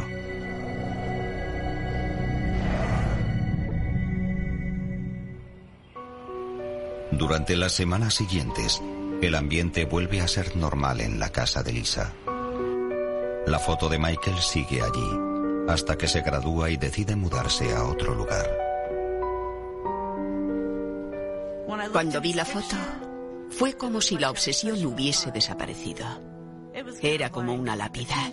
Durante 7.12 7.56
las 7.56 7.72
semanas 7.72 8.14
siguientes, 8.14 8.82
el 9.20 9.34
ambiente 9.34 9.84
vuelve 9.84 10.20
a 10.20 10.28
ser 10.28 10.56
normal 10.56 11.00
en 11.00 11.20
la 11.20 11.28
casa 11.28 11.62
de 11.62 11.72
Lisa. 11.72 12.12
La 13.46 13.58
foto 13.58 13.88
de 13.88 13.98
Michael 13.98 14.38
sigue 14.38 14.82
allí, 14.82 15.08
hasta 15.68 15.96
que 15.96 16.08
se 16.08 16.22
gradúa 16.22 16.70
y 16.70 16.76
decide 16.76 17.14
mudarse 17.14 17.72
a 17.74 17.84
otro 17.84 18.14
lugar. 18.14 18.50
Cuando 21.92 22.20
vi 22.20 22.32
la 22.32 22.44
foto, 22.44 22.76
fue 23.50 23.74
como 23.74 24.00
si 24.00 24.16
la 24.16 24.30
obsesión 24.30 24.84
hubiese 24.84 25.30
desaparecido. 25.30 26.31
Era 27.02 27.30
como 27.30 27.54
una 27.54 27.76
lápida. 27.76 28.30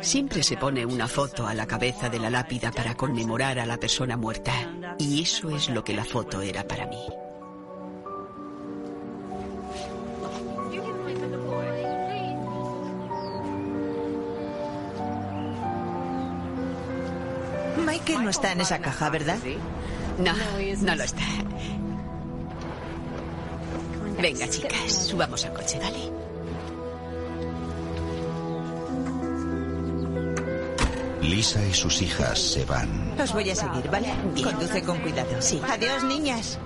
Siempre 0.00 0.42
se 0.42 0.56
pone 0.56 0.84
una 0.84 1.06
foto 1.06 1.46
a 1.46 1.54
la 1.54 1.66
cabeza 1.66 2.08
de 2.08 2.18
la 2.18 2.30
lápida 2.30 2.72
para 2.72 2.94
conmemorar 2.96 3.58
a 3.58 3.66
la 3.66 3.76
persona 3.76 4.16
muerta. 4.16 4.52
Y 4.98 5.22
eso 5.22 5.50
es 5.50 5.68
lo 5.68 5.84
que 5.84 5.94
la 5.94 6.04
foto 6.04 6.40
era 6.40 6.66
para 6.66 6.86
mí. 6.86 6.98
Michael 17.84 18.24
no 18.24 18.30
está 18.30 18.52
en 18.52 18.60
esa 18.60 18.80
caja, 18.80 19.10
¿verdad? 19.10 19.38
No, 20.18 20.32
no 20.82 20.94
lo 20.96 21.04
está. 21.04 21.22
Venga, 24.20 24.48
chicas, 24.48 25.08
subamos 25.08 25.44
al 25.44 25.52
coche, 25.52 25.78
dale. 25.78 26.15
Lisa 31.26 31.64
y 31.66 31.74
sus 31.74 32.02
hijas 32.02 32.38
se 32.38 32.64
van. 32.64 33.14
Os 33.20 33.32
voy 33.32 33.50
a 33.50 33.54
seguir, 33.54 33.90
¿vale? 33.90 34.12
Conduce 34.42 34.82
con 34.82 34.98
cuidado. 34.98 35.30
Sí. 35.40 35.60
Adiós, 35.68 36.04
niñas. 36.04 36.58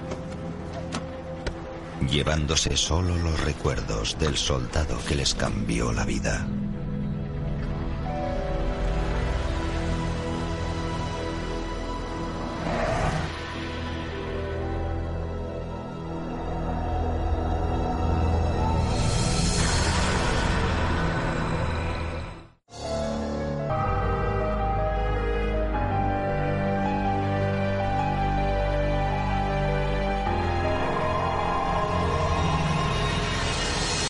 Llevándose 2.11 2.76
solo 2.76 3.16
los 3.16 3.40
recuerdos 3.44 4.18
del 4.18 4.36
soldado 4.36 4.98
que 5.06 5.14
les 5.14 5.34
cambió 5.34 5.92
la 5.92 6.04
vida. 6.04 6.46